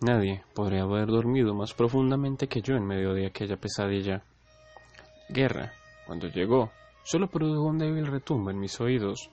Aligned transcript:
Nadie 0.00 0.42
podría 0.54 0.84
haber 0.84 1.08
dormido 1.08 1.54
más 1.54 1.74
profundamente 1.74 2.48
que 2.48 2.62
yo 2.62 2.74
en 2.74 2.86
medio 2.86 3.12
de 3.12 3.26
aquella 3.26 3.58
pesadilla. 3.58 4.22
Guerra, 5.28 5.74
cuando 6.06 6.28
llegó, 6.28 6.70
solo 7.04 7.28
produjo 7.28 7.64
un 7.64 7.76
débil 7.76 8.06
retumbo 8.06 8.50
en 8.50 8.58
mis 8.58 8.80
oídos. 8.80 9.28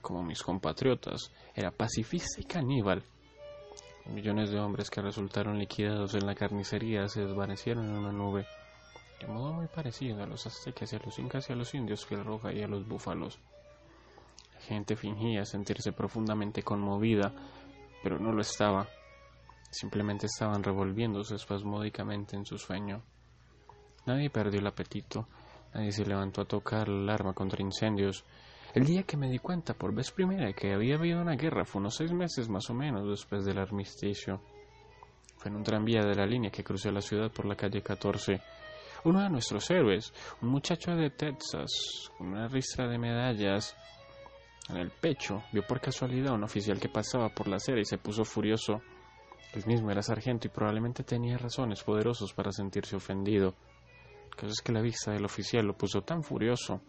Como 0.00 0.22
mis 0.22 0.42
compatriotas, 0.42 1.30
era 1.54 1.70
pacifista 1.70 2.40
y 2.40 2.44
caníbal. 2.44 3.02
Millones 4.06 4.50
de 4.50 4.58
hombres 4.58 4.88
que 4.88 5.02
resultaron 5.02 5.58
liquidados 5.58 6.14
en 6.14 6.24
la 6.24 6.34
carnicería 6.34 7.06
se 7.08 7.26
desvanecieron 7.26 7.84
en 7.84 7.98
una 7.98 8.10
nube, 8.10 8.46
de 9.20 9.26
modo 9.26 9.52
muy 9.52 9.66
parecido 9.66 10.22
a 10.22 10.26
los 10.26 10.46
aztecas 10.46 10.94
a 10.94 10.98
los 11.04 11.18
incas 11.18 11.50
y 11.50 11.52
a 11.52 11.56
los 11.56 11.74
indios 11.74 12.06
fiel 12.06 12.24
roja 12.24 12.50
y 12.50 12.62
a 12.62 12.68
los 12.68 12.88
búfalos. 12.88 13.38
La 14.54 14.60
gente 14.60 14.96
fingía 14.96 15.44
sentirse 15.44 15.92
profundamente 15.92 16.62
conmovida, 16.62 17.34
pero 18.02 18.18
no 18.18 18.32
lo 18.32 18.40
estaba. 18.40 18.88
Simplemente 19.70 20.26
estaban 20.26 20.62
revolviéndose 20.62 21.34
espasmódicamente 21.34 22.36
en 22.36 22.44
su 22.46 22.58
sueño. 22.58 23.02
Nadie 24.06 24.30
perdió 24.30 24.60
el 24.60 24.66
apetito, 24.66 25.28
nadie 25.74 25.92
se 25.92 26.06
levantó 26.06 26.40
a 26.40 26.46
tocar 26.46 26.88
la 26.88 27.12
alarma 27.12 27.34
contra 27.34 27.62
incendios. 27.62 28.24
El 28.74 28.84
día 28.84 29.02
que 29.02 29.16
me 29.16 29.28
di 29.28 29.38
cuenta 29.38 29.74
por 29.74 29.94
vez 29.94 30.10
primera 30.10 30.52
que 30.52 30.72
había 30.72 30.96
habido 30.96 31.20
una 31.20 31.36
guerra 31.36 31.64
fue 31.64 31.80
unos 31.80 31.96
seis 31.96 32.12
meses 32.12 32.48
más 32.48 32.68
o 32.70 32.74
menos 32.74 33.08
después 33.08 33.44
del 33.44 33.58
armisticio. 33.58 34.40
Fue 35.36 35.50
en 35.50 35.56
un 35.56 35.62
tranvía 35.62 36.02
de 36.02 36.14
la 36.14 36.26
línea 36.26 36.50
que 36.50 36.64
crucé 36.64 36.90
la 36.90 37.00
ciudad 37.00 37.30
por 37.30 37.44
la 37.46 37.54
calle 37.54 37.82
14. 37.82 38.40
Uno 39.04 39.22
de 39.22 39.30
nuestros 39.30 39.70
héroes, 39.70 40.12
un 40.42 40.48
muchacho 40.48 40.96
de 40.96 41.10
Texas, 41.10 42.10
con 42.16 42.28
una 42.28 42.48
ristra 42.48 42.88
de 42.88 42.98
medallas 42.98 43.76
en 44.68 44.76
el 44.76 44.90
pecho, 44.90 45.44
vio 45.52 45.66
por 45.66 45.80
casualidad 45.80 46.32
a 46.32 46.34
un 46.34 46.44
oficial 46.44 46.80
que 46.80 46.88
pasaba 46.88 47.28
por 47.28 47.46
la 47.46 47.56
acera 47.56 47.80
y 47.80 47.84
se 47.84 47.98
puso 47.98 48.24
furioso. 48.24 48.82
Él 49.54 49.64
mismo 49.66 49.90
era 49.90 50.02
sargento 50.02 50.46
y 50.46 50.50
probablemente 50.50 51.04
tenía 51.04 51.38
razones 51.38 51.82
poderosos 51.82 52.32
para 52.32 52.52
sentirse 52.52 52.96
ofendido. 52.96 53.54
El 54.30 54.36
caso 54.36 54.52
es 54.52 54.60
que 54.62 54.72
la 54.72 54.82
vista 54.82 55.12
del 55.12 55.24
oficial 55.24 55.66
lo 55.66 55.76
puso 55.76 56.02
tan 56.02 56.22
furioso 56.22 56.80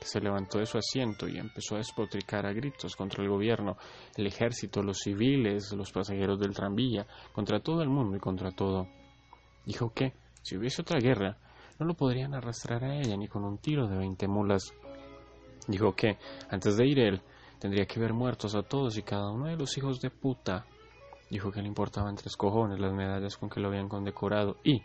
que 0.00 0.08
se 0.08 0.20
levantó 0.20 0.58
de 0.58 0.66
su 0.66 0.78
asiento 0.78 1.28
y 1.28 1.38
empezó 1.38 1.76
a 1.76 1.78
despotricar 1.78 2.44
a 2.44 2.52
gritos 2.52 2.96
contra 2.96 3.22
el 3.22 3.30
gobierno, 3.30 3.76
el 4.16 4.26
ejército, 4.26 4.82
los 4.82 4.98
civiles, 4.98 5.72
los 5.72 5.92
pasajeros 5.92 6.40
del 6.40 6.54
tranvía, 6.54 7.06
contra 7.32 7.60
todo 7.60 7.82
el 7.82 7.88
mundo 7.88 8.16
y 8.16 8.20
contra 8.20 8.50
todo. 8.50 8.88
Dijo 9.64 9.92
que, 9.94 10.12
si 10.42 10.56
hubiese 10.56 10.82
otra 10.82 10.98
guerra, 10.98 11.38
no 11.78 11.86
lo 11.86 11.94
podrían 11.94 12.34
arrastrar 12.34 12.82
a 12.82 12.96
ella 12.96 13.16
ni 13.16 13.28
con 13.28 13.44
un 13.44 13.58
tiro 13.58 13.86
de 13.86 13.96
veinte 13.96 14.26
mulas. 14.26 14.74
Dijo 15.68 15.94
que, 15.94 16.18
antes 16.50 16.76
de 16.76 16.86
ir 16.86 16.98
él, 16.98 17.22
tendría 17.60 17.86
que 17.86 18.00
ver 18.00 18.12
muertos 18.12 18.56
a 18.56 18.62
todos 18.62 18.98
y 18.98 19.02
cada 19.02 19.30
uno 19.30 19.46
de 19.46 19.56
los 19.56 19.78
hijos 19.78 20.00
de 20.00 20.10
puta. 20.10 20.66
Dijo 21.32 21.50
que 21.50 21.62
le 21.62 21.68
importaban 21.68 22.14
tres 22.14 22.36
cojones 22.36 22.78
las 22.78 22.92
medallas 22.92 23.38
con 23.38 23.48
que 23.48 23.58
lo 23.58 23.68
habían 23.68 23.88
condecorado 23.88 24.58
y, 24.62 24.82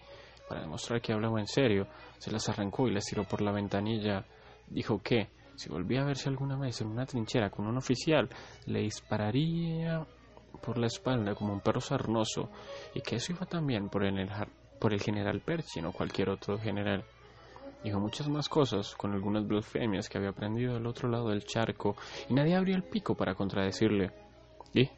para 0.48 0.62
demostrar 0.62 1.02
que 1.02 1.12
hablaba 1.12 1.42
en 1.42 1.46
serio, 1.46 1.88
se 2.20 2.32
las 2.32 2.48
arrancó 2.48 2.88
y 2.88 2.94
las 2.94 3.04
tiró 3.04 3.26
por 3.26 3.42
la 3.42 3.52
ventanilla. 3.52 4.24
Dijo 4.70 5.02
que, 5.04 5.28
si 5.56 5.68
volvía 5.68 6.04
a 6.04 6.06
verse 6.06 6.30
alguna 6.30 6.58
vez 6.58 6.80
en 6.80 6.88
una 6.88 7.06
trinchera 7.06 7.50
con 7.50 7.68
un 7.68 7.76
oficial, 7.76 8.30
le 8.66 8.80
dispararía 8.80 10.08
por 10.62 10.78
la 10.78 10.88
espalda 10.88 11.36
como 11.36 11.52
un 11.52 11.60
perro 11.60 11.82
sarnoso, 11.82 12.50
y 12.96 13.02
que 13.02 13.18
eso 13.18 13.34
iba 13.34 13.46
también 13.46 13.90
por 13.90 14.06
el, 14.06 14.30
por 14.80 14.94
el 14.94 15.02
general 15.02 15.42
Perchin 15.42 15.88
o 15.88 15.92
cualquier 15.92 16.30
otro 16.30 16.58
general. 16.58 17.04
Dijo 17.84 18.00
muchas 18.00 18.30
más 18.30 18.48
cosas, 18.48 18.96
con 18.96 19.12
algunas 19.12 19.46
blasfemias 19.46 20.08
que 20.08 20.18
había 20.18 20.30
aprendido 20.30 20.76
del 20.76 20.88
otro 20.88 21.10
lado 21.10 21.28
del 21.28 21.44
charco, 21.44 21.98
y 22.30 22.34
nadie 22.34 22.56
abrió 22.56 22.78
el 22.78 22.84
pico 22.84 23.16
para 23.16 23.36
contradecirle. 23.36 24.14
Y, 24.74 24.90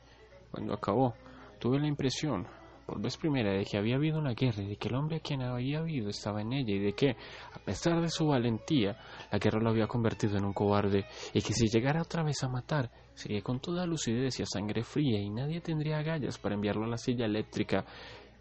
cuando 0.51 0.75
acabó, 0.75 1.15
tuve 1.59 1.79
la 1.79 1.87
impresión, 1.87 2.47
por 2.85 2.99
vez 2.99 3.17
primera, 3.17 3.51
de 3.51 3.65
que 3.65 3.77
había 3.77 3.97
habido 3.97 4.17
una 4.17 4.33
guerra 4.33 4.63
y 4.63 4.67
de 4.67 4.75
que 4.77 4.87
el 4.87 4.95
hombre 4.95 5.17
a 5.17 5.19
quien 5.19 5.43
había 5.43 5.79
habido 5.79 6.09
estaba 6.09 6.41
en 6.41 6.53
ella 6.53 6.73
y 6.73 6.79
de 6.79 6.93
que, 6.93 7.11
a 7.11 7.59
pesar 7.59 8.01
de 8.01 8.09
su 8.09 8.25
valentía, 8.25 8.97
la 9.31 9.37
guerra 9.37 9.59
lo 9.59 9.69
había 9.69 9.85
convertido 9.85 10.37
en 10.37 10.45
un 10.45 10.53
cobarde 10.53 11.05
y 11.33 11.41
que 11.41 11.53
si 11.53 11.67
llegara 11.67 12.01
otra 12.01 12.23
vez 12.23 12.43
a 12.43 12.49
matar, 12.49 12.89
sería 13.13 13.41
con 13.41 13.59
toda 13.59 13.85
lucidez 13.85 14.39
y 14.39 14.43
a 14.43 14.47
sangre 14.47 14.83
fría 14.83 15.19
y 15.19 15.29
nadie 15.29 15.61
tendría 15.61 15.99
agallas 15.99 16.39
para 16.39 16.55
enviarlo 16.55 16.85
a 16.85 16.89
la 16.89 16.97
silla 16.97 17.25
eléctrica 17.25 17.85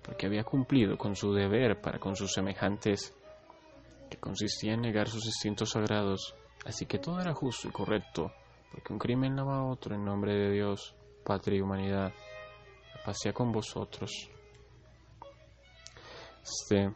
porque 0.02 0.26
había 0.26 0.44
cumplido 0.44 0.96
con 0.96 1.14
su 1.14 1.34
deber 1.34 1.80
para 1.82 1.98
con 1.98 2.16
sus 2.16 2.32
semejantes, 2.32 3.14
que 4.08 4.16
consistía 4.16 4.72
en 4.72 4.80
negar 4.80 5.08
sus 5.08 5.26
instintos 5.26 5.70
sagrados, 5.70 6.34
así 6.64 6.86
que 6.86 6.98
todo 6.98 7.20
era 7.20 7.34
justo 7.34 7.68
y 7.68 7.72
correcto, 7.72 8.32
porque 8.72 8.94
un 8.94 8.98
crimen 8.98 9.36
lava 9.36 9.58
a 9.58 9.64
otro 9.66 9.94
en 9.94 10.04
nombre 10.04 10.32
de 10.34 10.50
Dios, 10.52 10.94
patria 11.24 11.58
y 11.58 11.60
humanidad. 11.60 12.14
Pasea 13.04 13.32
con 13.32 13.52
vosotros. 13.52 14.10
Este, 16.42 16.92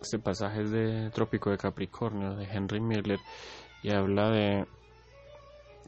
este 0.00 0.18
pasaje 0.18 0.62
es 0.62 0.70
de 0.70 1.10
Trópico 1.10 1.50
de 1.50 1.58
Capricornio, 1.58 2.34
de 2.36 2.44
Henry 2.44 2.80
Miller, 2.80 3.18
y 3.82 3.92
habla 3.92 4.30
de, 4.30 4.66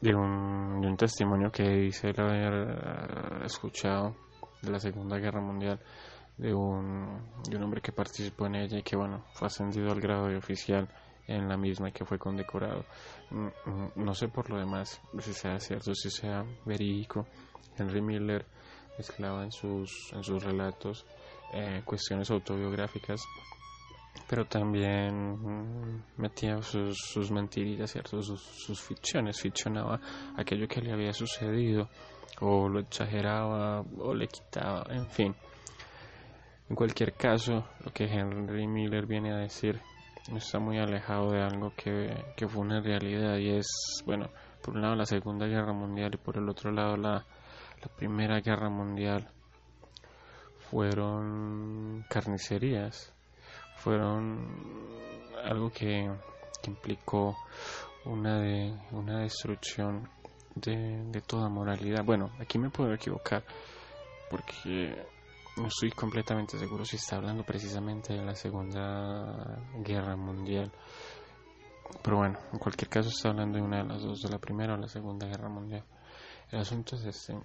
de, 0.01 0.15
un, 0.15 0.81
de 0.81 0.87
un 0.87 0.97
testimonio 0.97 1.51
que 1.51 1.63
dice 1.63 2.09
él 2.09 2.19
haber 2.19 3.43
escuchado 3.45 4.15
de 4.61 4.71
la 4.71 4.79
Segunda 4.79 5.17
Guerra 5.17 5.41
Mundial 5.41 5.79
de 6.37 6.53
un, 6.53 7.21
de 7.47 7.57
un 7.57 7.63
hombre 7.63 7.81
que 7.81 7.91
participó 7.91 8.47
en 8.47 8.55
ella 8.55 8.79
y 8.79 8.83
que 8.83 8.95
bueno 8.95 9.25
fue 9.33 9.47
ascendido 9.47 9.91
al 9.91 10.01
grado 10.01 10.27
de 10.27 10.37
oficial 10.37 10.89
en 11.27 11.47
la 11.47 11.57
misma 11.57 11.89
y 11.89 11.91
que 11.91 12.05
fue 12.05 12.17
condecorado 12.17 12.85
no 13.95 14.13
sé 14.15 14.27
por 14.27 14.49
lo 14.49 14.57
demás 14.57 14.99
si 15.19 15.33
sea 15.33 15.59
cierto 15.59 15.93
si 15.93 16.09
sea 16.09 16.43
verídico 16.65 17.27
Henry 17.77 18.01
Miller 18.01 18.45
mezclaba 18.97 19.43
en 19.43 19.51
sus 19.51 20.11
en 20.13 20.23
sus 20.23 20.43
relatos 20.43 21.05
eh, 21.53 21.81
cuestiones 21.85 22.29
autobiográficas 22.31 23.21
pero 24.27 24.45
también 24.45 26.03
metía 26.17 26.61
sus, 26.61 26.97
sus 26.97 27.31
mentirillas 27.31 27.91
cierto 27.91 28.21
sus, 28.21 28.41
sus 28.41 28.79
ficciones 28.81 29.39
ficcionaba 29.41 29.99
aquello 30.37 30.67
que 30.67 30.81
le 30.81 30.91
había 30.91 31.13
sucedido 31.13 31.89
o 32.39 32.67
lo 32.67 32.79
exageraba 32.79 33.81
o 33.81 34.13
le 34.13 34.27
quitaba 34.27 34.85
en 34.89 35.07
fin. 35.07 35.35
En 36.69 36.75
cualquier 36.75 37.13
caso, 37.13 37.65
lo 37.83 37.91
que 37.91 38.05
Henry 38.05 38.67
Miller 38.67 39.05
viene 39.05 39.31
a 39.31 39.37
decir 39.37 39.79
está 40.35 40.59
muy 40.59 40.79
alejado 40.79 41.31
de 41.31 41.41
algo 41.41 41.73
que, 41.75 42.15
que, 42.37 42.47
fue 42.47 42.61
una 42.61 42.79
realidad 42.79 43.37
y 43.37 43.49
es, 43.49 43.67
bueno, 44.05 44.29
por 44.61 44.75
un 44.75 44.81
lado 44.81 44.95
la 44.95 45.05
Segunda 45.05 45.45
Guerra 45.45 45.73
Mundial 45.73 46.11
y 46.13 46.17
por 46.17 46.37
el 46.37 46.47
otro 46.47 46.71
lado 46.71 46.95
la, 46.95 47.25
la 47.83 47.95
Primera 47.95 48.39
Guerra 48.39 48.69
Mundial 48.69 49.27
fueron 50.69 52.05
carnicerías, 52.09 53.13
fueron 53.77 54.89
algo 55.43 55.69
que, 55.71 56.09
implicó 56.65 57.35
una, 58.05 58.39
de, 58.39 58.73
una 58.91 59.19
destrucción 59.19 60.09
de, 60.55 61.03
de 61.11 61.21
toda 61.21 61.49
moralidad. 61.49 62.05
Bueno, 62.05 62.31
aquí 62.39 62.57
me 62.57 62.69
puedo 62.69 62.93
equivocar 62.93 63.43
porque 64.29 64.95
no 65.57 65.67
estoy 65.67 65.91
completamente 65.91 66.57
seguro 66.57 66.85
si 66.85 66.95
está 66.95 67.17
hablando 67.17 67.43
precisamente 67.43 68.13
de 68.13 68.23
la 68.23 68.33
Segunda 68.33 69.61
Guerra 69.83 70.15
Mundial. 70.15 70.71
Pero 72.01 72.17
bueno, 72.17 72.39
en 72.51 72.59
cualquier 72.59 72.89
caso 72.89 73.09
está 73.09 73.29
hablando 73.29 73.57
de 73.57 73.63
una 73.63 73.83
de 73.83 73.89
las 73.89 74.01
dos, 74.01 74.21
de 74.21 74.29
la 74.29 74.39
Primera 74.39 74.73
o 74.73 74.77
la 74.77 74.87
Segunda 74.87 75.27
Guerra 75.27 75.49
Mundial. 75.49 75.83
El 76.51 76.59
asunto 76.59 76.95
es 76.95 77.05
este. 77.05 77.37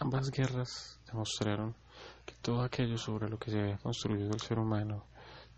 Ambas 0.00 0.30
guerras 0.30 0.98
demostraron 1.06 1.74
que 2.24 2.34
todo 2.40 2.62
aquello 2.62 2.96
sobre 2.96 3.28
lo 3.28 3.38
que 3.38 3.50
se 3.50 3.60
había 3.60 3.78
construido 3.78 4.30
el 4.30 4.40
ser 4.40 4.58
humano, 4.58 5.04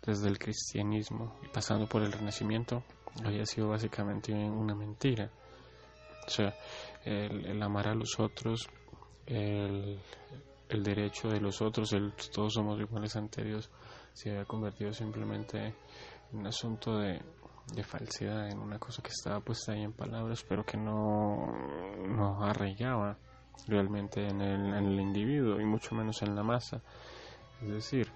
desde 0.05 0.27
el 0.27 0.37
cristianismo 0.37 1.39
y 1.43 1.47
pasando 1.47 1.87
por 1.87 2.03
el 2.03 2.11
renacimiento, 2.11 2.83
había 3.23 3.45
sido 3.45 3.69
básicamente 3.69 4.33
una 4.33 4.75
mentira. 4.75 5.31
O 6.27 6.29
sea, 6.29 6.53
el, 7.03 7.45
el 7.45 7.63
amar 7.63 7.87
a 7.87 7.95
los 7.95 8.19
otros, 8.19 8.67
el, 9.25 9.99
el 10.69 10.83
derecho 10.83 11.29
de 11.29 11.39
los 11.39 11.61
otros, 11.61 11.93
el 11.93 12.13
todos 12.33 12.53
somos 12.53 12.79
iguales 12.79 13.15
ante 13.15 13.43
Dios, 13.43 13.69
se 14.13 14.31
había 14.31 14.45
convertido 14.45 14.93
simplemente 14.93 15.73
en 16.31 16.39
un 16.39 16.47
asunto 16.47 16.97
de, 16.97 17.21
de 17.73 17.83
falsedad, 17.83 18.49
en 18.49 18.59
una 18.59 18.79
cosa 18.79 19.01
que 19.01 19.09
estaba 19.09 19.39
puesta 19.39 19.71
ahí 19.71 19.83
en 19.83 19.93
palabras, 19.93 20.43
pero 20.47 20.63
que 20.63 20.77
no, 20.77 21.47
no 22.07 22.43
arraigaba 22.43 23.17
realmente 23.67 24.27
en 24.27 24.41
el, 24.41 24.73
en 24.73 24.85
el 24.85 24.99
individuo 24.99 25.59
y 25.59 25.65
mucho 25.65 25.95
menos 25.95 26.21
en 26.21 26.35
la 26.35 26.43
masa. 26.43 26.81
Es 27.61 27.69
decir, 27.69 28.11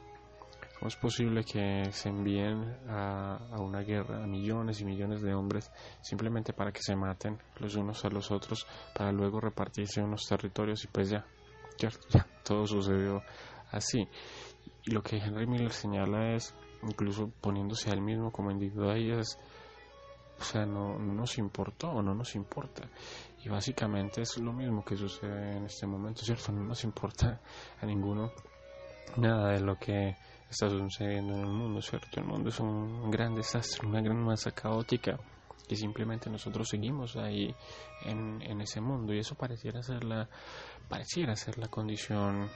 ¿cómo 0.77 0.87
es 0.87 0.95
posible 0.95 1.43
que 1.43 1.91
se 1.91 2.09
envíen 2.09 2.77
a, 2.87 3.37
a 3.51 3.59
una 3.59 3.81
guerra 3.81 4.23
a 4.23 4.27
millones 4.27 4.81
y 4.81 4.85
millones 4.85 5.21
de 5.21 5.33
hombres 5.33 5.71
simplemente 6.01 6.53
para 6.53 6.71
que 6.71 6.81
se 6.81 6.95
maten 6.95 7.37
los 7.59 7.75
unos 7.75 8.03
a 8.05 8.09
los 8.09 8.31
otros, 8.31 8.67
para 8.95 9.11
luego 9.11 9.39
repartirse 9.39 10.01
unos 10.01 10.25
territorios 10.27 10.83
y 10.83 10.87
pues 10.87 11.09
ya, 11.09 11.25
ya, 11.77 11.89
todo 12.43 12.65
sucedió 12.67 13.23
así. 13.71 14.07
Y 14.85 14.91
lo 14.91 15.01
que 15.01 15.17
Henry 15.17 15.47
Miller 15.47 15.71
señala 15.71 16.33
es, 16.33 16.55
incluso 16.83 17.31
poniéndose 17.41 17.89
a 17.89 17.93
él 17.93 18.01
mismo 18.01 18.31
como 18.31 18.51
individuo, 18.51 18.91
es, 18.93 19.37
o 20.39 20.43
sea, 20.43 20.65
no, 20.65 20.97
no 20.97 21.13
nos 21.13 21.37
importó 21.37 21.89
o 21.89 22.01
no 22.01 22.13
nos 22.13 22.35
importa. 22.35 22.87
Y 23.43 23.49
básicamente 23.49 24.21
es 24.21 24.37
lo 24.37 24.53
mismo 24.53 24.83
que 24.83 24.95
sucede 24.95 25.57
en 25.57 25.65
este 25.65 25.85
momento, 25.85 26.23
¿cierto? 26.23 26.51
No 26.51 26.63
nos 26.63 26.83
importa 26.83 27.39
a 27.81 27.85
ninguno 27.85 28.31
nada 29.17 29.49
de 29.51 29.59
lo 29.61 29.77
que 29.77 30.15
está 30.49 30.69
sucediendo 30.69 31.35
en 31.35 31.41
el 31.41 31.51
mundo, 31.51 31.81
¿cierto? 31.81 32.19
El 32.19 32.25
mundo 32.25 32.49
es 32.49 32.59
un 32.59 33.11
gran 33.11 33.35
desastre, 33.35 33.87
una 33.87 34.01
gran 34.01 34.21
masa 34.23 34.51
caótica 34.51 35.19
que 35.67 35.75
simplemente 35.75 36.31
nosotros 36.31 36.67
seguimos 36.67 37.15
ahí 37.15 37.53
en, 38.03 38.41
en 38.41 38.59
ese 38.61 38.81
mundo 38.81 39.13
y 39.13 39.19
eso 39.19 39.35
pareciera 39.35 39.83
ser 39.83 40.03
la 40.03 40.27
pareciera 40.89 41.35
ser 41.35 41.59
la 41.59 41.67
condición 41.67 42.49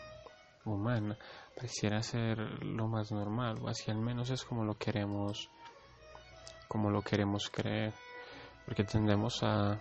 humana, 0.66 1.18
pareciera 1.56 2.02
ser 2.02 2.40
lo 2.64 2.88
más 2.88 3.12
normal, 3.12 3.60
o 3.62 3.68
así 3.68 3.92
al 3.92 4.00
menos 4.00 4.32
es 4.32 4.44
como 4.44 4.64
lo 4.64 4.76
queremos, 4.78 5.50
como 6.74 6.90
lo 6.90 7.04
queremos 7.04 7.52
creer, 7.52 7.94
porque 8.66 8.84
tendemos 8.84 9.44
a, 9.44 9.80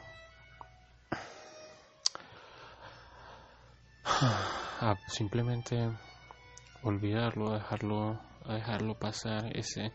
simplemente 5.09 5.91
olvidarlo, 6.83 7.49
a 7.49 7.55
dejarlo, 7.55 8.21
dejarlo 8.47 8.99
pasar 8.99 9.57
ese, 9.57 9.91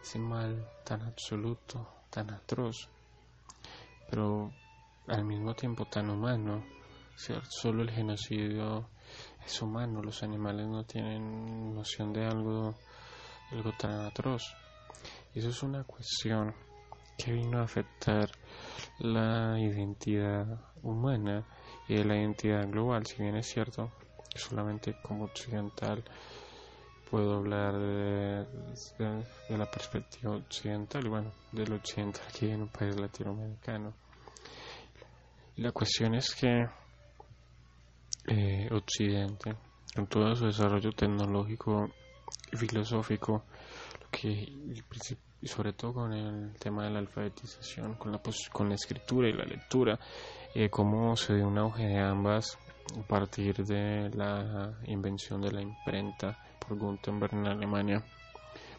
ese 0.00 0.18
mal 0.18 0.66
tan 0.86 1.02
absoluto, 1.02 1.86
tan 2.08 2.30
atroz, 2.30 2.88
pero 4.10 4.50
al 5.06 5.26
mismo 5.26 5.52
tiempo 5.52 5.84
tan 5.84 6.08
humano, 6.08 6.64
¿cierto? 7.14 7.50
Solo 7.50 7.82
el 7.82 7.90
genocidio 7.90 8.88
es 9.44 9.60
humano, 9.60 10.00
los 10.00 10.22
animales 10.22 10.66
no 10.66 10.82
tienen 10.84 11.74
noción 11.74 12.14
de 12.14 12.24
algo, 12.24 12.74
algo 13.50 13.72
tan 13.78 14.06
atroz. 14.06 14.54
Eso 15.38 15.50
es 15.50 15.62
una 15.62 15.84
cuestión 15.84 16.52
que 17.16 17.30
vino 17.30 17.60
a 17.60 17.62
afectar 17.62 18.28
la 18.98 19.56
identidad 19.56 20.60
humana 20.82 21.46
y 21.86 22.02
la 22.02 22.16
identidad 22.16 22.68
global, 22.68 23.06
si 23.06 23.22
bien 23.22 23.36
es 23.36 23.46
cierto 23.46 23.92
solamente 24.34 24.96
como 25.00 25.26
occidental 25.26 26.02
puedo 27.08 27.36
hablar 27.36 27.78
de, 27.78 28.46
la 29.50 29.70
perspectiva 29.70 30.34
occidental, 30.34 31.06
y 31.06 31.08
bueno, 31.08 31.30
del 31.52 31.72
occidental 31.72 32.24
aquí 32.28 32.50
en 32.50 32.62
un 32.62 32.68
país 32.68 32.96
latinoamericano. 32.96 33.94
la 35.54 35.70
cuestión 35.70 36.16
es 36.16 36.34
que 36.34 36.68
eh, 38.26 38.68
Occidente, 38.72 39.54
con 39.94 40.08
todo 40.08 40.34
su 40.34 40.46
desarrollo 40.46 40.90
tecnológico 40.90 41.88
y 42.52 42.56
filosófico, 42.56 43.44
lo 44.00 44.10
que, 44.10 44.82
y 45.40 45.46
sobre 45.46 45.72
todo 45.72 45.94
con 45.94 46.12
el 46.12 46.54
tema 46.58 46.84
de 46.84 46.90
la 46.90 46.98
alfabetización, 46.98 47.94
con 47.94 48.12
la, 48.12 48.20
con 48.52 48.68
la 48.68 48.74
escritura 48.74 49.28
y 49.28 49.32
la 49.32 49.44
lectura, 49.44 49.98
eh, 50.54 50.68
cómo 50.68 51.16
se 51.16 51.36
dio 51.36 51.46
un 51.46 51.58
auge 51.58 51.86
de 51.86 51.98
ambas 51.98 52.58
a 52.98 53.06
partir 53.06 53.54
de 53.64 54.10
la 54.14 54.74
invención 54.86 55.40
de 55.40 55.52
la 55.52 55.60
imprenta 55.60 56.38
por 56.58 56.76
Gutenberg 56.78 57.34
en 57.34 57.46
Alemania. 57.46 58.02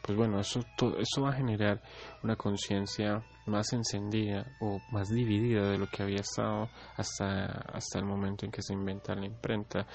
Pues 0.02 0.18
bueno, 0.18 0.40
eso, 0.40 0.64
todo, 0.78 0.98
eso 0.98 1.22
va 1.22 1.30
a 1.30 1.34
generar 1.34 1.82
una 2.24 2.36
conciencia 2.36 3.22
más 3.46 3.74
encendida 3.74 4.46
o 4.62 4.80
más 4.92 5.10
dividida 5.10 5.70
de 5.70 5.78
lo 5.78 5.88
que 5.88 6.04
había 6.04 6.22
estado 6.22 6.70
hasta, 6.96 7.46
hasta 7.46 8.00
el 8.00 8.06
momento 8.06 8.46
en 8.46 8.52
que 8.52 8.62
se 8.62 8.74
inventa 8.74 9.14
la 9.14 9.26
imprenta, 9.26 9.86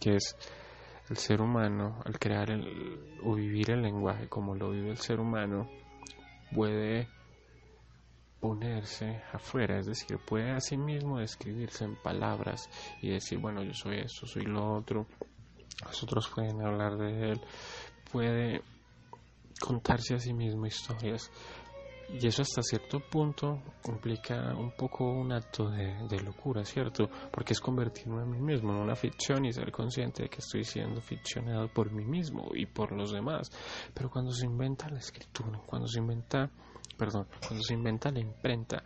que 0.00 0.16
es 0.16 0.36
el 1.10 1.16
ser 1.16 1.40
humano, 1.40 2.00
al 2.04 2.18
crear 2.18 2.50
el, 2.50 3.18
o 3.22 3.34
vivir 3.34 3.70
el 3.70 3.82
lenguaje 3.82 4.28
como 4.28 4.54
lo 4.54 4.70
vive 4.70 4.90
el 4.90 4.98
ser 4.98 5.20
humano, 5.20 5.68
puede 6.54 7.08
ponerse 8.40 9.22
afuera, 9.32 9.78
es 9.78 9.86
decir, 9.86 10.18
puede 10.18 10.50
a 10.50 10.60
sí 10.60 10.76
mismo 10.76 11.18
describirse 11.18 11.84
en 11.84 11.96
palabras 11.96 12.68
y 13.02 13.10
decir, 13.10 13.38
bueno, 13.38 13.62
yo 13.62 13.74
soy 13.74 13.98
esto, 13.98 14.26
soy 14.26 14.44
lo 14.44 14.74
otro, 14.74 15.06
los 15.84 16.02
otros 16.02 16.28
pueden 16.28 16.62
hablar 16.62 16.96
de 16.96 17.32
él, 17.32 17.40
puede 18.12 18.62
contarse 19.60 20.14
a 20.14 20.20
sí 20.20 20.32
mismo 20.32 20.66
historias 20.66 21.30
y 22.10 22.26
eso 22.26 22.42
hasta 22.42 22.62
cierto 22.62 23.00
punto 23.00 23.62
implica 23.86 24.54
un 24.56 24.70
poco 24.72 25.04
un 25.04 25.30
acto 25.32 25.68
de, 25.68 26.20
locura, 26.22 26.64
¿cierto? 26.64 27.10
Porque 27.30 27.52
es 27.52 27.60
convertirme 27.60 28.22
a 28.22 28.24
mí 28.24 28.40
mismo 28.40 28.72
en 28.72 28.78
una 28.78 28.96
ficción 28.96 29.44
y 29.44 29.52
ser 29.52 29.70
consciente 29.70 30.22
de 30.22 30.28
que 30.30 30.38
estoy 30.38 30.64
siendo 30.64 31.02
ficcionado 31.02 31.68
por 31.68 31.92
mí 31.92 32.04
mismo 32.04 32.48
y 32.54 32.64
por 32.64 32.92
los 32.92 33.12
demás. 33.12 33.50
Pero 33.92 34.10
cuando 34.10 34.32
se 34.32 34.46
inventa 34.46 34.88
la 34.88 34.98
escritura, 34.98 35.60
cuando 35.66 35.86
se 35.86 35.98
inventa, 35.98 36.50
perdón, 36.96 37.26
cuando 37.46 37.62
se 37.62 37.74
inventa 37.74 38.10
la 38.10 38.20
imprenta 38.20 38.82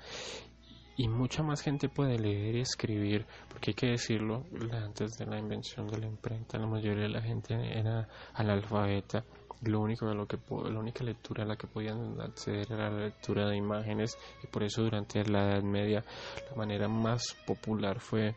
y 0.97 1.09
mucha 1.09 1.43
más 1.43 1.63
gente 1.63 1.89
puede 1.89 2.19
leer 2.19 2.57
y 2.57 2.61
escribir, 2.61 3.27
porque 3.49 3.71
hay 3.71 3.75
que 3.75 3.87
decirlo, 3.87 4.45
antes 4.73 5.13
de 5.13 5.27
la 5.27 5.39
invención 5.39 5.87
de 5.87 5.99
la 5.99 6.07
imprenta 6.07 6.59
la 6.59 6.67
mayoría 6.67 7.05
de 7.05 7.09
la 7.09 7.23
gente 7.23 7.55
era 7.55 8.09
analfabeta 8.35 9.25
lo 9.63 9.81
único 9.81 10.07
de 10.07 10.15
lo 10.15 10.27
que 10.27 10.39
la 10.49 10.79
única 10.79 11.05
lectura 11.05 11.45
a 11.45 11.47
la 11.47 11.57
que 11.57 11.67
podían 11.67 12.21
acceder 12.21 12.73
era 12.73 12.91
la 12.91 13.05
lectura 13.05 13.49
de 13.49 13.57
imágenes 13.57 14.17
y 14.43 14.47
por 14.47 14.63
eso 14.63 14.83
durante 14.83 15.25
la 15.25 15.53
Edad 15.53 15.63
Media 15.63 16.05
la 16.51 16.57
manera 16.57 16.89
más 16.89 17.23
popular 17.47 18.01
fue 18.01 18.35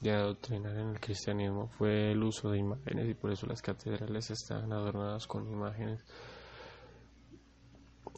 de 0.00 0.12
adoctrinar 0.12 0.76
en 0.76 0.90
el 0.90 1.00
cristianismo 1.00 1.68
fue 1.68 2.12
el 2.12 2.22
uso 2.22 2.50
de 2.50 2.58
imágenes 2.58 3.08
y 3.08 3.14
por 3.14 3.32
eso 3.32 3.46
las 3.46 3.62
catedrales 3.62 4.30
estaban 4.30 4.72
adornadas 4.72 5.26
con 5.26 5.48
imágenes 5.50 6.00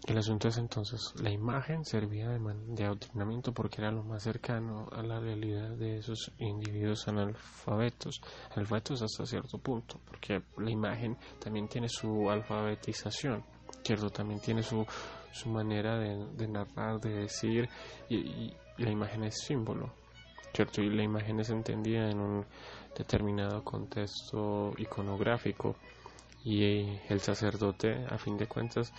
el 0.06 0.16
asunto 0.16 0.48
es 0.48 0.56
entonces, 0.56 1.12
la 1.20 1.30
imagen 1.30 1.84
servía 1.84 2.28
de, 2.30 2.40
de, 2.68 2.84
adoctrinamiento 2.84 3.52
porque 3.52 3.82
era 3.82 3.90
lo 3.90 4.02
más 4.02 4.22
cercano 4.22 4.88
a 4.92 5.02
la 5.02 5.20
realidad 5.20 5.70
de 5.70 5.98
esos 5.98 6.32
individuos 6.38 7.06
analfabetos, 7.06 8.22
analfabetos 8.50 9.02
hasta 9.02 9.26
cierto 9.26 9.58
punto, 9.58 10.00
porque 10.06 10.42
la 10.56 10.70
imagen 10.70 11.16
también 11.38 11.68
tiene 11.68 11.88
su 11.88 12.30
alfabetización, 12.30 13.44
¿cierto? 13.84 14.10
También 14.10 14.40
tiene 14.40 14.62
su, 14.62 14.86
su 15.32 15.48
manera 15.50 15.98
de, 15.98 16.48
narrar, 16.48 16.98
de 17.00 17.10
decir, 17.10 17.68
y, 18.08 18.52
la 18.78 18.90
imagen 18.90 19.24
es 19.24 19.34
símbolo, 19.44 19.92
¿cierto? 20.54 20.80
Y 20.80 20.88
la 20.88 21.02
imagen 21.02 21.40
es 21.40 21.50
entendida 21.50 22.10
en 22.10 22.18
un 22.18 22.46
determinado 22.96 23.62
contexto 23.62 24.72
iconográfico, 24.78 25.76
y 26.42 26.98
el 27.10 27.20
sacerdote, 27.20 28.06
a 28.08 28.16
fin 28.16 28.38
de 28.38 28.46
cuentas, 28.46 28.94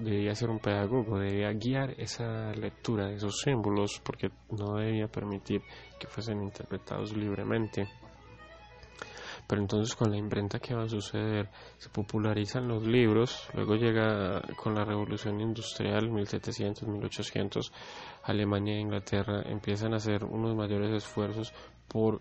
debía 0.00 0.34
ser 0.34 0.50
un 0.50 0.60
pedagogo, 0.60 1.18
debía 1.18 1.52
guiar 1.52 1.90
esa 1.98 2.52
lectura 2.52 3.06
de 3.06 3.16
esos 3.16 3.40
símbolos 3.40 4.00
porque 4.04 4.30
no 4.50 4.76
debía 4.76 5.08
permitir 5.08 5.62
que 5.98 6.06
fuesen 6.06 6.42
interpretados 6.42 7.16
libremente. 7.16 7.88
Pero 9.46 9.62
entonces 9.62 9.96
con 9.96 10.10
la 10.10 10.18
imprenta 10.18 10.58
que 10.58 10.74
va 10.74 10.84
a 10.84 10.88
suceder, 10.88 11.48
se 11.78 11.88
popularizan 11.88 12.68
los 12.68 12.86
libros, 12.86 13.48
luego 13.54 13.76
llega 13.76 14.42
con 14.56 14.74
la 14.74 14.84
revolución 14.84 15.40
industrial 15.40 16.10
1700, 16.10 16.86
1800, 16.86 17.72
Alemania 18.24 18.74
e 18.74 18.80
Inglaterra 18.80 19.42
empiezan 19.46 19.94
a 19.94 19.96
hacer 19.96 20.22
unos 20.24 20.54
mayores 20.54 20.92
esfuerzos 20.92 21.52
por 21.88 22.20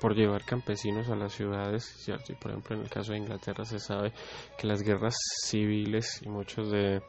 por 0.00 0.14
llevar 0.14 0.44
campesinos 0.44 1.08
a 1.08 1.16
las 1.16 1.32
ciudades, 1.32 1.84
¿cierto? 1.84 2.32
Y 2.32 2.36
por 2.36 2.50
ejemplo 2.50 2.76
en 2.76 2.82
el 2.82 2.90
caso 2.90 3.12
de 3.12 3.18
Inglaterra 3.18 3.64
se 3.64 3.78
sabe 3.78 4.12
que 4.56 4.66
las 4.66 4.82
guerras 4.82 5.16
civiles 5.44 6.20
y 6.22 6.28
muchas 6.28 6.70
de, 6.70 7.02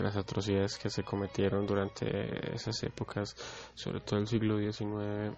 las 0.00 0.16
atrocidades 0.16 0.78
que 0.78 0.88
se 0.88 1.02
cometieron 1.02 1.66
durante 1.66 2.54
esas 2.54 2.82
épocas, 2.82 3.34
sobre 3.74 4.00
todo 4.00 4.20
el 4.20 4.26
siglo 4.26 4.58
XIX, 4.58 5.36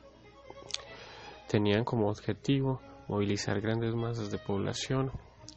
tenían 1.49 1.85
como 1.85 2.09
objetivo 2.09 2.81
movilizar 3.09 3.61
grandes 3.61 3.95
masas 3.95 4.31
de 4.31 4.39
población 4.39 5.11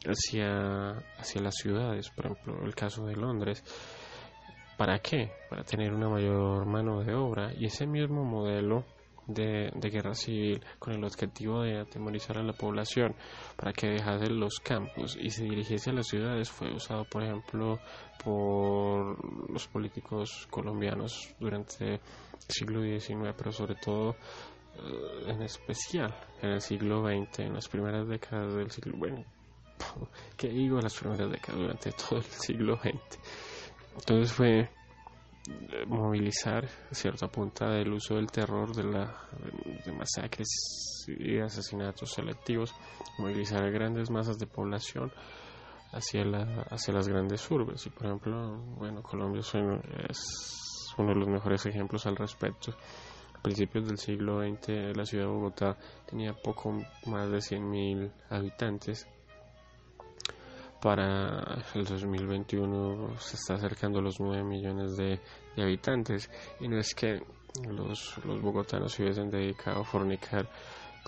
hacia, 0.04 0.90
hacia 1.18 1.40
las 1.40 1.54
ciudades, 1.54 2.10
por 2.10 2.26
ejemplo 2.26 2.64
el 2.64 2.74
caso 2.74 3.06
de 3.06 3.16
Londres. 3.16 3.62
¿Para 4.76 5.00
qué? 5.00 5.32
Para 5.50 5.64
tener 5.64 5.92
una 5.92 6.08
mayor 6.08 6.64
mano 6.64 7.02
de 7.02 7.12
obra 7.14 7.52
y 7.52 7.66
ese 7.66 7.86
mismo 7.86 8.24
modelo 8.24 8.84
de, 9.28 9.90
guerra 9.90 10.14
civil 10.14 10.60
con 10.78 10.94
el 10.94 11.04
objetivo 11.04 11.62
de 11.62 11.78
atemorizar 11.78 12.38
a 12.38 12.42
la 12.42 12.54
población 12.54 13.14
para 13.56 13.72
que 13.72 13.88
dejase 13.88 14.30
los 14.30 14.58
campos 14.60 15.16
y 15.20 15.30
se 15.30 15.44
dirigiese 15.44 15.90
a 15.90 15.92
las 15.92 16.08
ciudades 16.08 16.50
fue 16.50 16.74
usado 16.74 17.04
por 17.04 17.22
ejemplo 17.22 17.78
por 18.24 19.50
los 19.52 19.68
políticos 19.68 20.48
colombianos 20.50 21.34
durante 21.38 21.94
el 21.94 22.00
siglo 22.48 22.80
XIX 22.82 23.34
pero 23.36 23.52
sobre 23.52 23.74
todo 23.76 24.16
eh, 24.76 25.30
en 25.30 25.42
especial 25.42 26.14
en 26.42 26.50
el 26.50 26.60
siglo 26.60 27.02
XX 27.02 27.40
en 27.40 27.54
las 27.54 27.68
primeras 27.68 28.08
décadas 28.08 28.54
del 28.54 28.70
siglo 28.70 28.96
bueno 28.96 29.24
¿qué 30.36 30.48
digo 30.48 30.80
las 30.80 30.94
primeras 30.94 31.30
décadas 31.30 31.60
durante 31.60 31.92
todo 32.08 32.18
el 32.18 32.24
siglo 32.24 32.76
XX 32.76 33.18
entonces 33.94 34.32
fue 34.32 34.77
movilizar 35.86 36.68
cierta 36.90 37.28
punta 37.28 37.70
del 37.70 37.92
uso 37.92 38.16
del 38.16 38.30
terror, 38.30 38.74
de, 38.74 38.84
la, 38.84 39.14
de 39.84 39.92
masacres 39.92 40.48
y 41.06 41.38
asesinatos 41.38 42.12
selectivos, 42.12 42.74
movilizar 43.18 43.70
grandes 43.70 44.10
masas 44.10 44.38
de 44.38 44.46
población 44.46 45.12
hacia, 45.92 46.24
la, 46.24 46.66
hacia 46.70 46.94
las 46.94 47.08
grandes 47.08 47.50
urbes. 47.50 47.86
Y 47.86 47.90
por 47.90 48.06
ejemplo, 48.06 48.58
bueno, 48.76 49.02
Colombia 49.02 49.40
es 49.40 49.54
uno 50.98 51.08
de 51.08 51.14
los 51.14 51.28
mejores 51.28 51.64
ejemplos 51.66 52.06
al 52.06 52.16
respecto. 52.16 52.74
A 53.34 53.42
principios 53.42 53.86
del 53.86 53.98
siglo 53.98 54.40
XX 54.42 54.96
la 54.96 55.06
ciudad 55.06 55.24
de 55.24 55.30
Bogotá 55.30 55.78
tenía 56.06 56.34
poco 56.34 56.72
más 57.06 57.30
de 57.30 57.38
100.000 57.38 58.10
habitantes. 58.30 59.06
Para 60.80 61.64
el 61.74 61.84
2021 61.84 63.18
se 63.18 63.36
está 63.36 63.54
acercando 63.54 63.98
a 63.98 64.02
los 64.02 64.20
9 64.20 64.44
millones 64.44 64.96
de, 64.96 65.20
habitantes 65.60 66.30
y 66.60 66.68
no 66.68 66.78
es 66.78 66.94
que 66.94 67.20
los, 67.68 68.24
los 68.24 68.40
bogotanos 68.40 68.92
se 68.92 69.02
hubiesen 69.02 69.28
dedicado 69.28 69.80
a 69.80 69.84
fornicar 69.84 70.48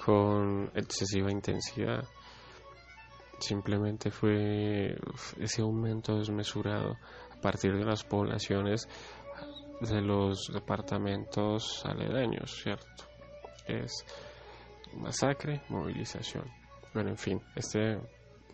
con 0.04 0.70
excesiva 0.74 1.30
intensidad. 1.30 2.04
Simplemente 3.38 4.10
fue 4.10 4.96
ese 5.38 5.62
aumento 5.62 6.18
desmesurado 6.18 6.96
a 7.30 7.40
partir 7.40 7.76
de 7.76 7.84
las 7.84 8.04
poblaciones 8.04 8.88
de 9.80 10.00
los 10.02 10.50
departamentos 10.52 11.84
aledaños, 11.86 12.60
¿cierto? 12.62 13.04
Es 13.66 14.04
masacre, 14.94 15.62
movilización. 15.68 16.44
Bueno, 16.92 17.10
en 17.10 17.16
fin, 17.16 17.40
este, 17.56 17.98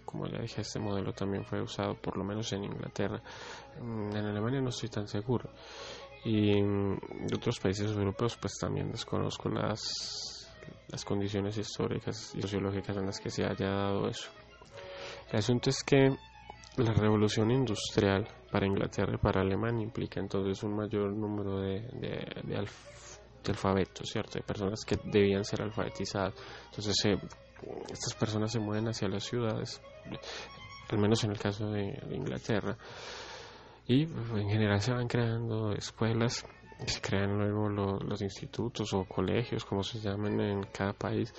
como 0.07 0.27
ya 0.27 0.39
dije, 0.39 0.63
este 0.63 0.79
modelo 0.79 1.13
también 1.13 1.45
fue 1.45 1.61
usado 1.61 1.95
por 1.95 2.17
lo 2.17 2.25
menos 2.25 2.51
en 2.53 2.65
Inglaterra. 2.65 3.21
En 3.79 4.17
Alemania 4.17 4.63
no 4.63 4.71
estoy 4.71 4.89
tan 4.89 5.07
seguro. 5.07 5.51
Y 6.25 6.57
en 6.57 6.99
otros 7.35 7.61
países 7.61 7.91
europeos 7.91 8.39
pues 8.41 8.55
también 8.59 8.91
desconozco 8.91 9.49
las, 9.51 10.51
las 10.89 11.05
condiciones 11.05 11.59
históricas 11.59 12.35
y 12.35 12.41
sociológicas 12.41 12.97
en 12.97 13.07
las 13.07 13.21
que 13.21 13.31
se 13.31 13.45
haya 13.45 13.69
dado 13.69 14.09
eso. 14.09 14.31
El 15.31 15.39
asunto 15.39 15.71
es 15.71 15.83
que 15.83 16.17
la 16.77 16.93
revolución 16.93 17.51
industrial 17.51 18.27
para 18.51 18.67
Inglaterra 18.67 19.15
y 19.15 19.19
para 19.19 19.41
Alemania 19.41 19.85
implica 19.85 20.21
entonces 20.21 20.63
un 20.63 20.77
mayor 20.77 21.13
número 21.13 21.61
de, 21.61 21.81
de, 22.45 22.69
alfabetos, 23.47 24.09
¿cierto? 24.09 24.39
De 24.39 24.43
personas 24.43 24.85
que 24.85 24.99
debían 25.05 25.45
ser 25.45 25.63
alfabetizadas. 25.63 26.35
Entonces, 26.67 27.19
estas 27.91 28.15
personas 28.15 28.53
se 28.53 28.59
mueven 28.59 28.89
hacia 28.89 29.09
las 29.09 29.25
ciudades, 29.25 29.81
al 30.89 30.99
menos 30.99 31.23
en 31.25 31.33
el 31.33 31.39
caso 31.39 31.71
de, 31.71 31.99
Inglaterra, 32.11 32.77
y 33.87 34.03
en 34.03 34.49
general 34.49 34.81
se 34.81 34.93
van 34.93 35.09
creando 35.09 35.73
escuelas, 35.73 36.45
se 36.87 37.01
crean 37.01 37.39
luego 37.39 37.69
los 37.69 38.21
institutos 38.21 38.93
o 38.93 39.05
colegios, 39.05 39.65
como 39.65 39.83
se 39.83 40.01
llaman 40.01 40.41
en 40.41 40.63
cada 40.65 40.93
país, 40.93 41.33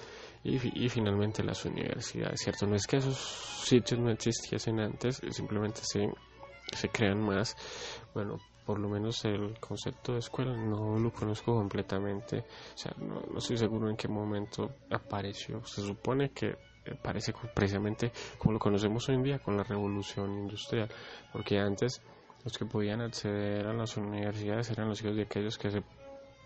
y, 0.44 0.58
finalmente 0.90 1.44
las 1.44 1.66
universidades, 1.66 2.40
¿cierto? 2.40 2.66
No 2.66 2.76
es 2.76 2.88
que 2.88 2.98
esos 2.98 3.18
sitios 3.18 4.00
no 4.00 4.10
existiesen 4.10 4.80
antes, 4.80 5.22
simplemente 5.30 5.82
se, 5.84 6.10
se 6.74 6.90
crean 6.90 7.22
más. 7.22 7.56
Bueno, 8.14 8.38
por 8.68 8.80
lo 8.80 8.90
menos 8.90 9.24
el 9.24 9.58
concepto 9.62 10.12
de 10.12 10.20
escuela 10.20 10.54
no 10.54 11.00
lo 11.00 11.10
conozco 11.14 11.56
completamente, 11.56 12.40
o 12.40 12.78
sea, 12.78 12.94
no, 12.98 13.22
no 13.22 13.38
estoy 13.38 13.58
seguro 13.58 13.90
en 13.90 13.96
qué 13.96 14.10
momento 14.10 14.72
apareció. 14.92 15.66
Se 15.66 15.82
supone 15.82 16.32
que 16.32 16.58
parece 17.02 17.34
precisamente 17.56 18.12
como 18.38 18.54
lo 18.54 18.60
conocemos 18.60 19.08
hoy 19.08 19.16
en 19.16 19.24
día 19.24 19.40
con 19.40 19.56
la 19.56 19.64
revolución 19.64 20.38
industrial, 20.38 20.90
porque 21.32 21.58
antes 21.58 22.02
los 22.44 22.58
que 22.58 22.66
podían 22.66 23.00
acceder 23.00 23.68
a 23.68 23.74
las 23.74 23.96
universidades 23.96 24.70
eran 24.70 24.90
los 24.90 25.02
hijos 25.02 25.16
de 25.16 25.24
aquellos 25.24 25.58
que 25.58 25.72
se 25.72 25.82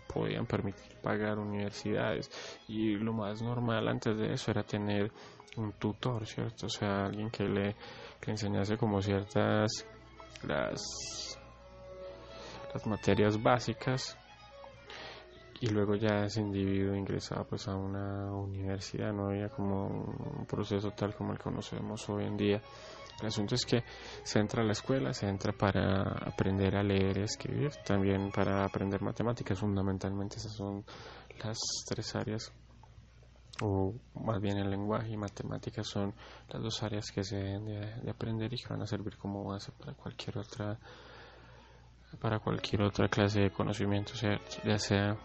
podían 0.06 0.46
permitir 0.46 0.96
pagar 1.02 1.40
universidades 1.40 2.30
y 2.68 2.94
lo 2.94 3.12
más 3.12 3.42
normal 3.42 3.88
antes 3.88 4.16
de 4.16 4.32
eso 4.32 4.52
era 4.52 4.62
tener 4.62 5.10
un 5.56 5.72
tutor, 5.72 6.24
¿cierto? 6.24 6.66
O 6.66 6.70
sea, 6.70 7.06
alguien 7.06 7.30
que 7.30 7.44
le, 7.44 7.74
enseñase 8.26 8.76
como 8.76 9.02
ciertas 9.02 9.86
las, 10.46 11.31
las 12.72 12.86
materias 12.86 13.42
básicas 13.42 14.16
y 15.62 15.68
luego 15.68 15.94
ya 15.94 16.24
ese 16.24 16.40
individuo 16.40 16.96
ingresaba 16.96 17.44
pues 17.44 17.68
a 17.68 17.76
una 17.76 18.32
universidad, 18.32 19.12
no 19.12 19.28
había 19.28 19.48
como 19.48 19.86
un 19.86 20.44
proceso 20.44 20.90
tal 20.90 21.14
como 21.14 21.32
el 21.32 21.38
conocemos 21.38 22.08
hoy 22.08 22.24
en 22.24 22.36
día. 22.36 22.60
El 23.20 23.28
asunto 23.28 23.54
es 23.54 23.64
que 23.64 23.84
se 24.24 24.40
entra 24.40 24.62
a 24.62 24.66
la 24.66 24.72
escuela, 24.72 25.14
se 25.14 25.28
entra 25.28 25.52
para 25.52 26.02
aprender 26.26 26.74
a 26.74 26.82
leer 26.82 27.18
y 27.18 27.22
escribir, 27.22 27.70
también 27.86 28.32
para 28.32 28.64
aprender 28.64 29.00
matemáticas, 29.02 29.60
fundamentalmente 29.60 30.38
esas 30.38 30.52
son 30.52 30.84
las 31.44 31.58
tres 31.86 32.16
áreas, 32.16 32.52
o 33.60 33.94
más 34.14 34.40
bien 34.40 34.58
el 34.58 34.68
lenguaje 34.68 35.10
y 35.12 35.16
matemáticas 35.16 35.86
son 35.86 36.12
las 36.48 36.60
dos 36.60 36.82
áreas 36.82 37.12
que 37.12 37.22
se 37.22 37.36
deben 37.36 37.66
de, 37.66 38.10
aprender 38.10 38.52
y 38.52 38.56
que 38.56 38.68
van 38.68 38.82
a 38.82 38.86
servir 38.86 39.16
como 39.16 39.44
base 39.44 39.70
para 39.70 39.94
cualquier 39.94 40.38
otra 40.38 40.80
para 42.20 42.38
cualquier 42.38 42.82
otra 42.82 43.08
clase 43.08 43.42
de 43.42 43.50
conocimiento, 43.50 44.12
ya 44.64 44.78
sea 44.78 45.16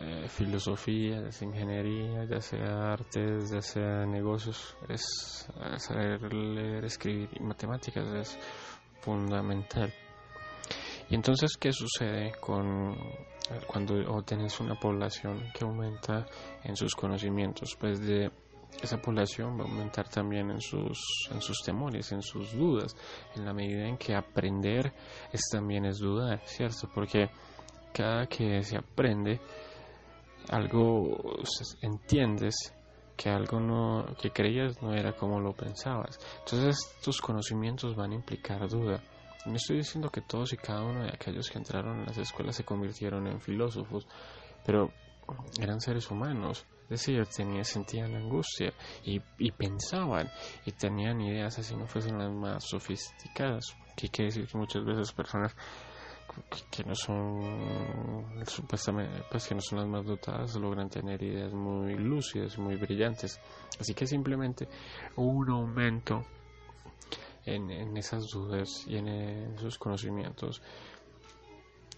eh, 0.00 0.26
filosofía, 0.28 1.20
ya 1.22 1.30
sea 1.30 1.48
ingeniería, 1.48 2.24
ya 2.24 2.40
sea 2.40 2.92
artes, 2.92 3.50
ya 3.50 3.60
sea 3.60 4.04
negocios, 4.06 4.76
es 4.88 5.48
saber 5.78 6.32
leer, 6.32 6.84
escribir 6.84 7.28
y 7.32 7.40
matemáticas 7.40 8.08
es 8.08 8.38
fundamental. 9.00 9.92
Y 11.08 11.14
entonces, 11.14 11.56
¿qué 11.56 11.72
sucede 11.72 12.32
con 12.40 12.96
cuando 13.66 13.94
obtienes 14.12 14.58
una 14.58 14.74
población 14.74 15.44
que 15.52 15.64
aumenta 15.64 16.26
en 16.64 16.74
sus 16.74 16.94
conocimientos? 16.94 17.76
Pues 17.78 18.00
de 18.00 18.30
esa 18.82 19.00
población 19.00 19.58
va 19.58 19.64
a 19.64 19.68
aumentar 19.68 20.08
también 20.08 20.50
en 20.50 20.60
sus, 20.60 21.28
en 21.30 21.40
sus 21.40 21.62
temores, 21.62 22.12
en 22.12 22.22
sus 22.22 22.52
dudas, 22.52 22.96
en 23.34 23.44
la 23.44 23.52
medida 23.52 23.86
en 23.86 23.96
que 23.96 24.14
aprender 24.14 24.92
es 25.32 25.42
también 25.50 25.84
es 25.84 25.98
dudar, 25.98 26.40
¿cierto? 26.44 26.88
Porque 26.94 27.30
cada 27.92 28.26
que 28.26 28.62
se 28.62 28.76
aprende, 28.76 29.40
algo 30.50 31.18
entiendes 31.82 32.74
que 33.16 33.30
algo 33.30 33.60
no 33.60 34.06
que 34.20 34.30
creías 34.30 34.82
no 34.82 34.92
era 34.92 35.12
como 35.12 35.40
lo 35.40 35.52
pensabas. 35.52 36.18
Entonces 36.40 36.76
tus 37.02 37.20
conocimientos 37.20 37.94
van 37.94 38.12
a 38.12 38.16
implicar 38.16 38.68
duda. 38.68 39.00
No 39.46 39.56
estoy 39.56 39.76
diciendo 39.76 40.10
que 40.10 40.22
todos 40.22 40.52
y 40.52 40.56
cada 40.56 40.82
uno 40.82 41.04
de 41.04 41.10
aquellos 41.10 41.48
que 41.50 41.58
entraron 41.58 42.00
en 42.00 42.06
las 42.06 42.18
escuelas 42.18 42.56
se 42.56 42.64
convirtieron 42.64 43.26
en 43.26 43.40
filósofos 43.40 44.06
pero 44.64 44.90
eran 45.60 45.80
seres 45.80 46.10
humanos 46.10 46.66
es 46.94 47.00
decir, 47.00 47.26
tenían, 47.26 47.64
sentían 47.64 48.14
angustia 48.14 48.72
y, 49.04 49.20
y 49.38 49.50
pensaban 49.50 50.30
y 50.64 50.72
tenían 50.72 51.20
ideas 51.20 51.58
así 51.58 51.76
no 51.76 51.86
fuesen 51.86 52.18
las 52.18 52.32
más 52.32 52.64
sofisticadas 52.64 53.76
que 53.96 54.08
quiere 54.08 54.30
decir 54.30 54.46
que 54.46 54.58
muchas 54.58 54.84
veces 54.84 55.12
personas 55.12 55.54
que 56.70 56.82
no 56.84 56.94
son 56.94 58.44
supuestamente 58.46 59.22
pues 59.30 59.46
que 59.46 59.54
no 59.54 59.60
son 59.60 59.78
las 59.80 59.88
más 59.88 60.04
dotadas 60.04 60.56
logran 60.56 60.88
tener 60.88 61.22
ideas 61.22 61.52
muy 61.52 61.94
lúcidas 61.94 62.58
muy 62.58 62.76
brillantes. 62.76 63.38
Así 63.78 63.94
que 63.94 64.06
simplemente 64.06 64.68
un 65.16 65.48
aumento 65.50 66.24
en, 67.44 67.70
en 67.70 67.96
esas 67.96 68.26
dudas 68.28 68.84
y 68.86 68.96
en 68.96 69.08
esos 69.08 69.78
conocimientos 69.78 70.62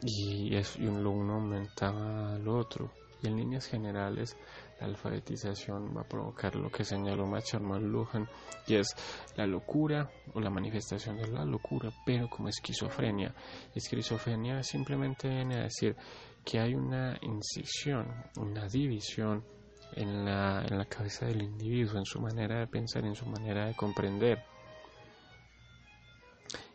y, 0.02 0.54
es, 0.54 0.76
y 0.76 0.86
uno 0.86 1.34
aumentaba 1.34 2.34
al 2.34 2.48
otro. 2.48 2.90
Y 3.22 3.28
en 3.28 3.36
líneas 3.36 3.66
generales 3.66 4.36
la 4.80 4.86
alfabetización 4.86 5.96
va 5.96 6.02
a 6.02 6.08
provocar 6.08 6.54
lo 6.56 6.70
que 6.70 6.84
señaló 6.84 7.26
Macharman 7.26 7.82
Lujan 7.82 8.28
y 8.66 8.76
es 8.76 8.88
la 9.36 9.46
locura 9.46 10.10
o 10.34 10.40
la 10.40 10.50
manifestación 10.50 11.16
de 11.16 11.28
la 11.28 11.44
locura, 11.44 11.90
pero 12.04 12.28
como 12.28 12.48
esquizofrenia. 12.48 13.34
Esquizofrenia 13.74 14.62
simplemente 14.62 15.28
viene 15.28 15.56
a 15.56 15.62
decir 15.64 15.96
que 16.44 16.60
hay 16.60 16.74
una 16.74 17.18
incisión, 17.22 18.06
una 18.36 18.68
división 18.68 19.44
en 19.94 20.24
la, 20.24 20.64
en 20.64 20.78
la 20.78 20.84
cabeza 20.84 21.26
del 21.26 21.42
individuo, 21.42 21.98
en 21.98 22.04
su 22.04 22.20
manera 22.20 22.60
de 22.60 22.66
pensar, 22.66 23.04
en 23.04 23.14
su 23.14 23.26
manera 23.26 23.66
de 23.66 23.74
comprender. 23.74 24.44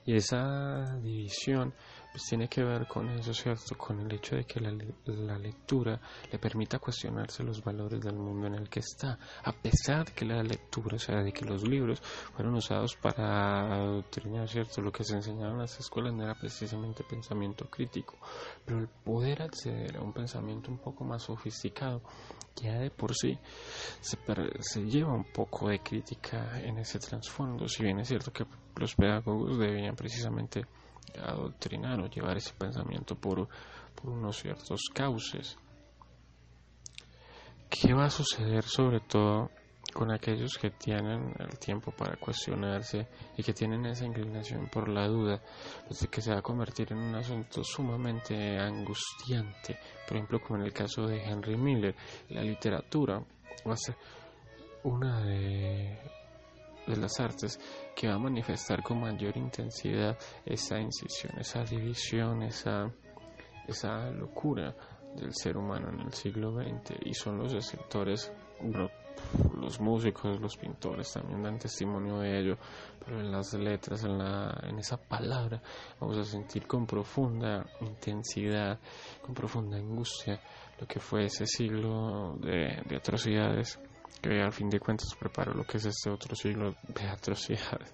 Y 0.05 0.15
esa 0.15 0.97
división 1.01 1.73
pues 2.11 2.25
tiene 2.25 2.49
que 2.49 2.61
ver 2.63 2.87
con 2.87 3.09
eso, 3.09 3.33
¿cierto? 3.33 3.77
Con 3.77 4.01
el 4.01 4.11
hecho 4.13 4.35
de 4.35 4.43
que 4.43 4.59
la, 4.59 4.73
la, 5.05 5.37
lectura 5.37 5.99
le 6.29 6.39
permita 6.39 6.77
cuestionarse 6.77 7.41
los 7.41 7.63
valores 7.63 8.01
del 8.01 8.15
mundo 8.15 8.47
en 8.47 8.55
el 8.55 8.69
que 8.69 8.81
está, 8.81 9.17
a 9.43 9.53
pesar 9.53 10.05
de 10.05 10.11
que 10.11 10.25
la 10.25 10.43
lectura, 10.43 10.97
o 10.97 10.99
sea, 10.99 11.23
de 11.23 11.31
que 11.31 11.45
los 11.45 11.65
libros 11.65 12.01
fueron 12.35 12.55
usados 12.55 12.97
para 12.97 13.75
adoctrinar, 13.75 14.49
¿cierto? 14.49 14.81
Lo 14.81 14.91
que 14.91 15.05
se 15.05 15.15
enseñaba 15.15 15.53
en 15.53 15.59
las 15.59 15.79
escuelas 15.79 16.13
no 16.13 16.23
era 16.23 16.35
precisamente 16.35 17.05
pensamiento 17.05 17.69
crítico, 17.69 18.17
pero 18.65 18.79
el 18.79 18.89
poder 18.89 19.43
acceder 19.43 19.95
a 19.95 20.01
un 20.01 20.11
pensamiento 20.11 20.69
un 20.69 20.79
poco 20.79 21.05
más 21.05 21.23
sofisticado, 21.23 22.01
ya 22.57 22.77
de 22.77 22.91
por 22.91 23.15
sí 23.15 23.39
se, 24.01 24.17
se 24.59 24.81
lleva 24.83 25.13
un 25.13 25.31
poco 25.31 25.69
de 25.69 25.79
crítica 25.79 26.59
en 26.59 26.77
ese 26.77 26.99
trasfondo, 26.99 27.69
si 27.69 27.83
bien 27.83 27.99
es 27.99 28.09
cierto 28.09 28.33
que 28.33 28.45
los 28.75 28.95
pedagogos 28.95 29.57
debían 29.57 29.95
precisamente 29.95 30.65
adoctrinar 31.21 31.99
o 31.99 32.09
llevar 32.09 32.37
ese 32.37 32.53
pensamiento 32.53 33.15
por, 33.15 33.47
por 33.95 34.09
unos 34.09 34.37
ciertos 34.37 34.81
cauces. 34.93 35.57
¿Qué 37.69 37.93
va 37.93 38.05
a 38.05 38.09
suceder 38.09 38.63
sobre 38.63 38.99
todo 39.01 39.49
con 39.93 40.11
aquellos 40.11 40.57
que 40.57 40.71
tienen 40.71 41.33
el 41.37 41.59
tiempo 41.59 41.91
para 41.91 42.15
cuestionarse 42.15 43.07
y 43.37 43.43
que 43.43 43.53
tienen 43.53 43.85
esa 43.85 44.05
inclinación 44.05 44.67
por 44.69 44.87
la 44.87 45.07
duda, 45.07 45.41
pues 45.87 46.07
que 46.07 46.21
se 46.21 46.31
va 46.31 46.39
a 46.39 46.41
convertir 46.41 46.91
en 46.91 46.99
un 46.99 47.15
asunto 47.15 47.63
sumamente 47.63 48.57
angustiante, 48.57 49.77
por 50.07 50.17
ejemplo 50.17 50.41
como 50.41 50.59
en 50.59 50.65
el 50.65 50.73
caso 50.73 51.05
de 51.05 51.23
Henry 51.23 51.57
Miller, 51.57 51.95
la 52.29 52.41
literatura 52.41 53.21
va 53.67 53.73
a 53.73 53.77
ser 53.77 53.95
una 54.83 55.21
de, 55.23 55.99
de 56.91 56.97
las 56.97 57.19
artes 57.19 57.59
que 57.95 58.07
va 58.07 58.15
a 58.15 58.19
manifestar 58.19 58.83
con 58.83 58.99
mayor 58.99 59.35
intensidad 59.37 60.17
esa 60.45 60.79
incisión, 60.79 61.33
esa 61.39 61.63
división, 61.63 62.43
esa, 62.43 62.91
esa 63.67 64.09
locura 64.11 64.75
del 65.15 65.33
ser 65.33 65.57
humano 65.57 65.89
en 65.89 66.01
el 66.01 66.13
siglo 66.13 66.53
XX 66.53 66.95
y 67.05 67.13
son 67.13 67.37
los 67.37 67.53
escritores 67.53 68.31
los 69.59 69.79
músicos, 69.79 70.39
los 70.39 70.57
pintores 70.57 71.11
también 71.13 71.43
dan 71.43 71.57
testimonio 71.57 72.19
de 72.19 72.39
ello, 72.39 72.57
pero 73.03 73.19
en 73.19 73.31
las 73.31 73.53
letras, 73.53 74.03
en, 74.03 74.17
la, 74.17 74.59
en 74.63 74.79
esa 74.79 74.97
palabra, 74.97 75.61
vamos 75.99 76.17
a 76.17 76.23
sentir 76.23 76.65
con 76.67 76.85
profunda 76.85 77.65
intensidad, 77.81 78.79
con 79.21 79.33
profunda 79.33 79.77
angustia, 79.77 80.39
lo 80.79 80.87
que 80.87 80.99
fue 80.99 81.25
ese 81.25 81.45
siglo 81.45 82.35
de, 82.39 82.81
de 82.87 82.95
atrocidades, 82.95 83.79
que 84.21 84.41
al 84.41 84.51
fin 84.51 84.69
de 84.69 84.79
cuentas 84.79 85.15
preparó 85.19 85.53
lo 85.53 85.63
que 85.63 85.77
es 85.77 85.85
este 85.85 86.09
otro 86.09 86.35
siglo 86.35 86.75
de 86.87 87.07
atrocidades 87.07 87.93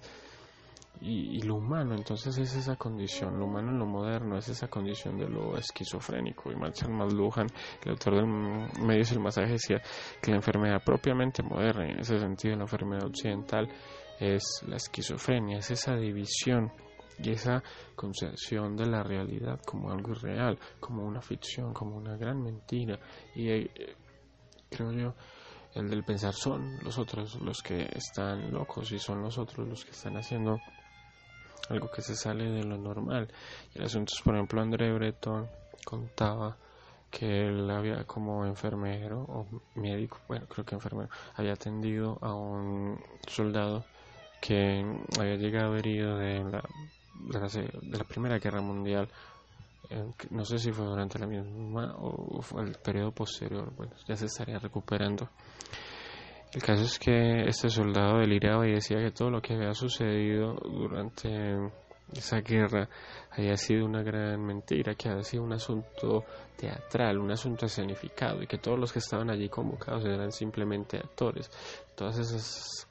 y, 1.00 1.42
lo 1.42 1.56
humano, 1.56 1.94
entonces 1.94 2.36
es 2.38 2.56
esa 2.56 2.76
condición, 2.76 3.38
lo 3.38 3.46
humano 3.46 3.70
en 3.70 3.78
lo 3.78 3.86
moderno 3.86 4.36
es 4.36 4.48
esa 4.48 4.68
condición 4.68 5.16
de 5.16 5.28
lo 5.28 5.56
esquizofrénico. 5.56 6.50
Y 6.50 6.56
Marshall 6.56 6.92
McLuhan, 6.92 7.46
el 7.84 7.90
autor 7.90 8.16
del 8.16 8.26
medio 8.26 9.04
del 9.04 9.20
masaje, 9.20 9.52
decía 9.52 9.80
que 10.20 10.30
la 10.30 10.38
enfermedad 10.38 10.82
propiamente 10.84 11.42
moderna, 11.42 11.86
y 11.86 11.90
en 11.92 12.00
ese 12.00 12.18
sentido 12.18 12.56
la 12.56 12.62
enfermedad 12.62 13.06
occidental, 13.06 13.68
es 14.18 14.64
la 14.66 14.76
esquizofrenia, 14.76 15.58
es 15.58 15.70
esa 15.70 15.94
división 15.94 16.72
y 17.22 17.30
esa 17.30 17.62
concepción 17.94 18.76
de 18.76 18.86
la 18.86 19.02
realidad 19.02 19.60
como 19.64 19.92
algo 19.92 20.12
irreal, 20.12 20.58
como 20.80 21.04
una 21.04 21.20
ficción, 21.20 21.72
como 21.72 21.96
una 21.96 22.16
gran 22.16 22.42
mentira. 22.42 22.98
Y 23.36 23.50
eh, 23.50 23.70
creo 24.68 24.92
yo, 24.92 25.14
el 25.78 25.90
del 25.90 26.04
pensar 26.04 26.34
son 26.34 26.78
los 26.82 26.98
otros 26.98 27.40
los 27.40 27.62
que 27.62 27.88
están 27.94 28.52
locos 28.52 28.90
y 28.92 28.98
son 28.98 29.22
los 29.22 29.38
otros 29.38 29.68
los 29.68 29.84
que 29.84 29.92
están 29.92 30.16
haciendo 30.16 30.60
algo 31.68 31.90
que 31.90 32.02
se 32.02 32.16
sale 32.16 32.50
de 32.50 32.64
lo 32.64 32.76
normal. 32.78 33.28
Y 33.74 33.78
el 33.78 33.84
asunto 33.84 34.12
es, 34.14 34.22
por 34.22 34.34
ejemplo, 34.34 34.60
André 34.60 34.92
Breton 34.92 35.48
contaba 35.84 36.56
que 37.10 37.46
él 37.46 37.70
había 37.70 38.04
como 38.04 38.44
enfermero 38.44 39.20
o 39.22 39.46
médico, 39.74 40.18
bueno, 40.28 40.46
creo 40.46 40.64
que 40.64 40.74
enfermero, 40.74 41.08
había 41.36 41.54
atendido 41.54 42.18
a 42.20 42.34
un 42.34 43.00
soldado 43.26 43.84
que 44.40 44.84
había 45.18 45.36
llegado 45.36 45.76
herido 45.76 46.16
de 46.16 46.44
la, 46.44 46.62
de 47.20 47.98
la, 47.98 48.04
Primera 48.04 48.38
Guerra 48.38 48.60
Mundial. 48.60 49.08
No 50.30 50.44
sé 50.44 50.58
si 50.58 50.72
fue 50.72 50.84
durante 50.84 51.18
la 51.18 51.26
misma 51.26 51.94
o 51.98 52.42
fue 52.42 52.62
el 52.62 52.72
periodo 52.76 53.12
posterior, 53.12 53.72
bueno, 53.74 53.92
ya 54.06 54.16
se 54.16 54.26
estaría 54.26 54.58
recuperando. 54.58 55.30
El 56.52 56.62
caso 56.62 56.82
es 56.82 56.98
que 56.98 57.46
este 57.46 57.68
soldado 57.68 58.18
deliraba 58.18 58.66
y 58.66 58.72
decía 58.72 58.98
que 58.98 59.10
todo 59.10 59.30
lo 59.30 59.42
que 59.42 59.54
había 59.54 59.74
sucedido 59.74 60.54
durante 60.54 61.28
esa 62.12 62.40
guerra 62.40 62.88
había 63.30 63.56
sido 63.56 63.84
una 63.84 64.02
gran 64.02 64.42
mentira, 64.42 64.94
que 64.94 65.10
había 65.10 65.22
sido 65.22 65.42
un 65.42 65.52
asunto 65.52 66.24
teatral, 66.56 67.18
un 67.18 67.30
asunto 67.30 67.66
escenificado 67.66 68.42
y 68.42 68.46
que 68.46 68.58
todos 68.58 68.78
los 68.78 68.92
que 68.92 68.98
estaban 68.98 69.30
allí 69.30 69.48
convocados 69.48 70.04
eran 70.06 70.32
simplemente 70.32 70.96
actores. 70.96 71.50
Todas 71.94 72.18
esas 72.18 72.88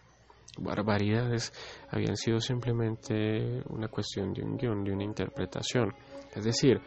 barbaridades 0.59 1.51
habían 1.89 2.15
sido 2.15 2.39
simplemente 2.39 3.63
una 3.69 3.87
cuestión 3.87 4.33
de 4.33 4.43
un 4.43 4.57
guion, 4.57 4.83
de 4.83 4.91
una 4.91 5.03
interpretación. 5.03 5.93
Es 6.37 6.45
decir, 6.45 6.79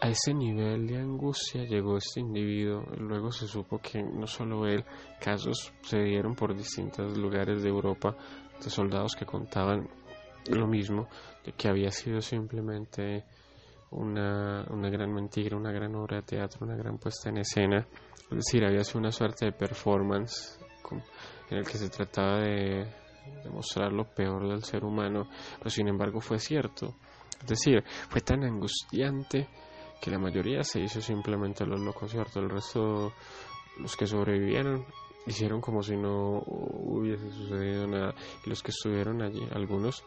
a 0.00 0.08
ese 0.08 0.34
nivel 0.34 0.86
de 0.86 0.96
angustia 0.96 1.64
llegó 1.64 1.96
este 1.96 2.20
individuo. 2.20 2.82
Luego 2.98 3.30
se 3.30 3.46
supo 3.46 3.78
que 3.78 4.02
no 4.02 4.26
solo 4.26 4.66
él, 4.66 4.84
casos 5.20 5.72
se 5.82 5.98
dieron 5.98 6.34
por 6.34 6.56
distintos 6.56 7.16
lugares 7.16 7.62
de 7.62 7.68
Europa 7.68 8.16
de 8.60 8.70
soldados 8.70 9.14
que 9.14 9.26
contaban 9.26 9.88
lo 10.50 10.66
mismo, 10.66 11.08
de 11.44 11.52
que 11.52 11.68
había 11.68 11.90
sido 11.90 12.20
simplemente 12.20 13.24
una, 13.90 14.66
una 14.70 14.90
gran 14.90 15.12
mentira, 15.12 15.56
una 15.56 15.70
gran 15.70 15.94
obra 15.94 16.16
de 16.16 16.22
teatro, 16.22 16.66
una 16.66 16.74
gran 16.74 16.98
puesta 16.98 17.28
en 17.28 17.38
escena. 17.38 17.86
Es 18.30 18.36
decir, 18.36 18.64
había 18.64 18.82
sido 18.82 19.00
una 19.00 19.12
suerte 19.12 19.46
de 19.46 19.52
performance 19.52 20.58
en 21.50 21.58
el 21.58 21.64
que 21.64 21.78
se 21.78 21.88
trataba 21.88 22.38
de 22.40 22.86
demostrar 23.44 23.92
lo 23.92 24.04
peor 24.04 24.48
del 24.48 24.64
ser 24.64 24.84
humano, 24.84 25.28
pero 25.58 25.70
sin 25.70 25.88
embargo 25.88 26.20
fue 26.20 26.38
cierto. 26.38 26.96
Es 27.42 27.48
decir, 27.48 27.82
fue 28.08 28.20
tan 28.20 28.44
angustiante 28.44 29.48
que 30.00 30.10
la 30.10 30.18
mayoría 30.18 30.62
se 30.62 30.80
hizo 30.80 31.00
simplemente 31.00 31.64
los 31.66 31.80
locos, 31.80 32.10
¿cierto? 32.10 32.40
El 32.40 32.50
resto, 32.50 33.12
los 33.78 33.96
que 33.96 34.06
sobrevivieron, 34.06 34.84
hicieron 35.26 35.60
como 35.60 35.82
si 35.82 35.96
no 35.96 36.42
hubiese 36.46 37.30
sucedido 37.30 37.86
nada. 37.86 38.14
Y 38.44 38.50
los 38.50 38.62
que 38.62 38.70
estuvieron 38.70 39.22
allí, 39.22 39.46
algunos 39.54 40.04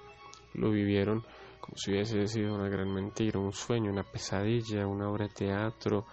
lo 0.53 0.71
vivieron 0.71 1.21
como 1.59 1.77
si 1.77 1.91
hubiese 1.91 2.27
sido 2.27 2.55
una 2.55 2.69
gran 2.69 2.93
mentira, 2.93 3.39
un 3.39 3.53
sueño, 3.53 3.91
una 3.91 4.03
pesadilla, 4.03 4.85
una 4.85 5.09
obra 5.09 5.27
de 5.27 5.33
teatro, 5.33 6.05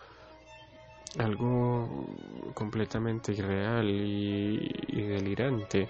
algo 1.18 2.06
completamente 2.54 3.32
irreal 3.32 3.86
y 3.90 5.02
delirante. 5.02 5.88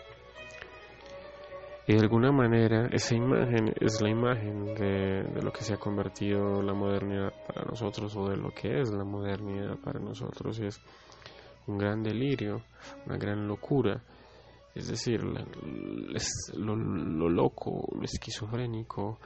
Y 1.86 1.94
de 1.94 2.00
alguna 2.00 2.30
manera 2.30 2.86
esa 2.92 3.16
imagen 3.16 3.74
es 3.80 4.00
la 4.00 4.08
imagen 4.08 4.74
de, 4.74 5.42
lo 5.42 5.52
que 5.52 5.62
se 5.62 5.74
ha 5.74 5.78
convertido 5.78 6.62
la 6.62 6.74
modernidad 6.74 7.32
para 7.46 7.64
nosotros 7.64 8.14
o 8.16 8.28
de 8.28 8.36
lo 8.36 8.50
que 8.50 8.80
es 8.80 8.90
la 8.92 9.04
modernidad 9.04 9.76
para 9.78 9.98
nosotros. 9.98 10.60
Y 10.60 10.66
es 10.66 10.80
un 11.66 11.78
gran 11.78 12.02
delirio, 12.02 12.62
una 13.06 13.16
gran 13.16 13.48
locura. 13.48 14.00
Es 14.74 14.88
decir, 14.88 15.22
lo, 15.24 16.76
lo 16.76 17.28
loco, 17.28 17.88
lo 17.94 18.04
esquizofrénico, 18.04 19.18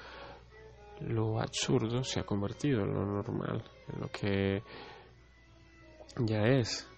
lo 1.00 1.38
absurdo 1.38 2.02
se 2.02 2.20
ha 2.20 2.24
convertido 2.24 2.80
en 2.80 2.94
lo 2.94 3.04
normal, 3.04 3.62
en 3.92 4.00
lo 4.00 4.08
que 4.08 4.62
ya 6.20 6.42
es 6.42 6.88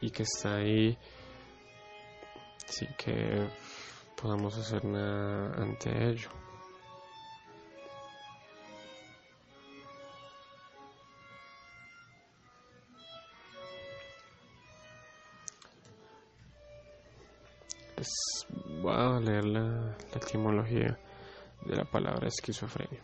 y 0.00 0.10
que 0.10 0.24
está 0.24 0.56
ahí. 0.56 0.98
Así 2.68 2.86
que 2.98 3.48
podamos 4.20 4.56
hacer 4.56 4.84
nada 4.84 5.62
ante 5.62 6.10
ello. 6.10 6.30
Les 17.96 18.46
voy 18.82 18.92
a 18.94 19.20
leer 19.20 19.44
la, 19.44 19.96
etimología 20.14 20.98
de 21.64 21.76
la 21.76 21.84
palabra 21.84 22.28
esquizofrenia. 22.28 23.00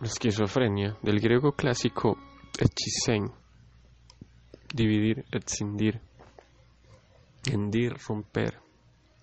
La 0.00 0.06
esquizofrenia, 0.06 0.96
del 1.02 1.20
griego 1.20 1.52
clásico 1.52 2.18
echisein, 2.58 3.30
dividir, 4.74 5.24
escindir, 5.32 6.00
hendir, 7.46 7.96
romper, 8.06 8.65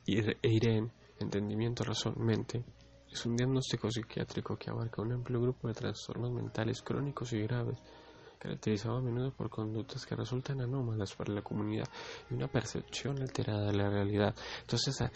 Eiren, 0.06 0.92
entendimiento, 1.20 1.84
razón, 1.84 2.16
mente, 2.18 2.64
es 3.10 3.26
un 3.26 3.38
diagnóstico 3.38 3.90
psiquiátrico 3.90 4.58
que 4.58 4.70
abarca 4.70 5.02
un 5.02 5.14
amplio 5.14 5.40
grupo 5.40 5.68
de 5.68 5.76
trastornos 5.76 6.32
mentales 6.32 6.82
crónicos 6.82 7.32
y 7.32 7.42
graves, 7.44 7.78
caracterizado 8.38 8.98
a 8.98 9.02
menudo 9.02 9.32
por 9.32 9.50
conductas 9.50 10.06
que 10.06 10.16
resultan 10.16 10.60
anómalas 10.60 11.14
para 11.16 11.34
la 11.34 11.42
comunidad 11.42 11.88
y 12.30 12.34
una 12.34 12.48
percepción 12.48 13.22
alterada 13.22 13.68
de 13.68 13.78
la 13.78 13.90
realidad. 13.90 14.36
Entonces, 14.62 15.10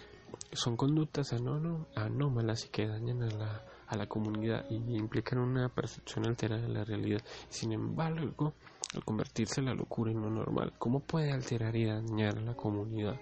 son 0.54 0.78
conductas 0.78 1.34
anómalas 1.34 2.66
y 2.66 2.70
que 2.70 2.88
dañan 2.88 3.24
a 3.24 3.32
la, 3.32 3.66
a 3.88 3.98
la 3.98 4.08
comunidad 4.08 4.66
y 4.70 4.76
implican 4.96 5.40
una 5.40 5.68
percepción 5.68 6.28
alterada 6.28 6.62
de 6.62 6.70
la 6.70 6.86
realidad. 6.86 7.22
Sin 7.50 7.74
embargo, 7.74 8.54
al 8.94 9.04
convertirse 9.04 9.62
la 9.62 9.74
locura 9.74 10.12
en 10.12 10.22
lo 10.22 10.30
normal, 10.30 10.74
¿cómo 10.78 11.02
puede 11.02 11.32
alterar 11.34 11.76
y 11.76 11.86
dañar 11.86 12.38
a 12.38 12.42
la 12.42 12.54
comunidad? 12.56 13.20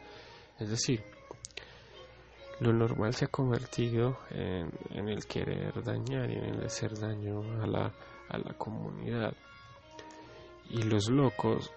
Es 0.60 0.70
decir, 0.70 1.15
lo 2.60 2.72
normal 2.72 3.14
se 3.14 3.26
ha 3.26 3.28
convertido 3.28 4.20
en, 4.30 5.10
el 5.10 5.26
querer 5.26 5.84
dañar 5.84 6.30
y 6.30 6.36
en 6.36 6.46
el 6.46 6.66
hacer 6.66 6.98
daño 6.98 7.42
a 7.62 7.68
la, 7.68 7.94
a 8.30 8.38
la 8.38 8.54
comunidad. 8.58 9.34
Y 10.70 10.84
los 10.84 11.10
locos, 11.10 11.72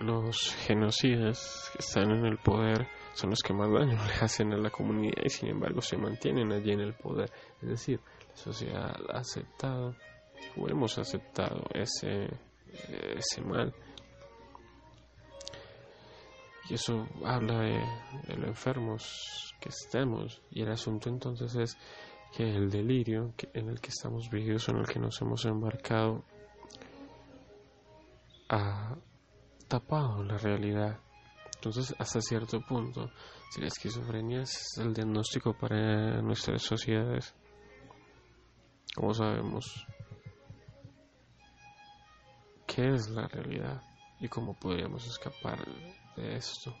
los 0.00 0.54
genocidas 0.66 1.70
que 1.72 1.78
están 1.78 2.10
en 2.10 2.26
el 2.26 2.38
poder, 2.38 2.88
son 3.14 3.30
los 3.30 3.40
que 3.40 3.54
más 3.54 3.70
daño 3.70 3.96
le 4.06 4.14
hacen 4.24 4.52
a 4.52 4.56
la 4.56 4.70
comunidad 4.70 5.22
y 5.24 5.30
sin 5.30 5.50
embargo 5.50 5.80
se 5.80 5.96
mantienen 5.96 6.52
allí 6.52 6.72
en 6.72 6.80
el 6.80 6.94
poder. 6.94 7.30
Es 7.62 7.68
decir, 7.68 8.00
la 8.30 8.36
sociedad 8.36 8.96
ha 9.12 9.18
aceptado 9.18 9.94
o 10.56 10.68
hemos 10.68 10.98
aceptado 10.98 11.62
ese, 11.72 12.28
ese 13.16 13.40
mal 13.42 13.74
Y 16.68 16.74
eso 16.74 17.06
habla 17.24 17.60
de, 17.60 17.82
de 18.26 18.36
lo 18.36 18.46
enfermos 18.46 19.54
que 19.60 19.70
estemos. 19.70 20.42
Y 20.50 20.62
el 20.62 20.70
asunto 20.70 21.08
entonces 21.08 21.54
es 21.56 21.78
que 22.36 22.44
el 22.44 22.70
delirio 22.70 23.34
en 23.54 23.68
el 23.68 23.80
que 23.80 23.88
estamos 23.88 24.28
vividos, 24.30 24.68
en 24.68 24.76
el 24.76 24.86
que 24.86 24.98
nos 24.98 25.20
hemos 25.22 25.44
embarcado, 25.44 26.24
ha 28.48 28.96
tapado 29.66 30.22
la 30.22 30.38
realidad. 30.38 30.98
Entonces, 31.56 31.94
hasta 31.98 32.20
cierto 32.20 32.60
punto, 32.60 33.10
si 33.50 33.60
la 33.60 33.66
esquizofrenia 33.66 34.42
es 34.42 34.78
el 34.78 34.94
diagnóstico 34.94 35.54
para 35.54 36.22
nuestras 36.22 36.62
sociedades, 36.62 37.34
¿cómo 38.94 39.12
sabemos 39.12 39.86
qué 42.66 42.88
es 42.90 43.08
la 43.10 43.26
realidad 43.26 43.82
y 44.20 44.28
cómo 44.28 44.54
podríamos 44.54 45.06
escapar 45.06 45.58
de 46.18 46.36
esto? 46.36 46.74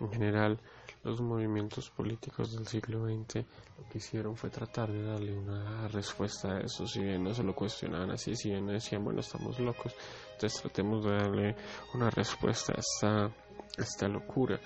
En 0.00 0.10
general, 0.10 0.60
los 1.04 1.20
movimientos 1.20 1.90
políticos 1.90 2.52
del 2.52 2.66
siglo 2.66 3.06
XX 3.06 3.36
lo 3.36 3.88
que 3.90 3.98
hicieron 3.98 4.36
fue 4.36 4.50
tratar 4.50 4.90
de 4.90 5.02
darle 5.02 5.32
una 5.32 5.86
respuesta 5.88 6.56
a 6.56 6.60
eso, 6.60 6.86
si 6.86 7.02
bien 7.02 7.22
no 7.22 7.34
se 7.34 7.42
lo 7.42 7.54
cuestionaban 7.54 8.10
así, 8.10 8.34
si 8.34 8.50
bien 8.50 8.66
decían, 8.66 9.04
bueno, 9.04 9.20
estamos 9.20 9.58
locos, 9.60 9.94
entonces 10.32 10.60
tratemos 10.62 11.04
de 11.04 11.10
darle 11.10 11.56
una 11.94 12.10
respuesta 12.10 12.72
a 12.72 12.80
esta, 12.80 13.30
esta 13.76 14.08
locura. 14.08 14.58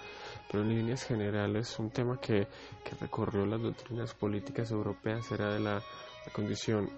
Pero 0.51 0.63
en 0.63 0.71
líneas 0.71 1.05
generales, 1.05 1.79
un 1.79 1.91
tema 1.91 2.19
que, 2.21 2.47
que 2.85 2.95
recorrió 3.01 3.45
las 3.45 3.61
doctrinas 3.61 4.15
políticas 4.15 4.71
europeas 4.71 5.31
era 5.31 5.53
de 5.53 5.61
la, 5.61 5.75
la 5.75 6.33
condición, 6.33 6.89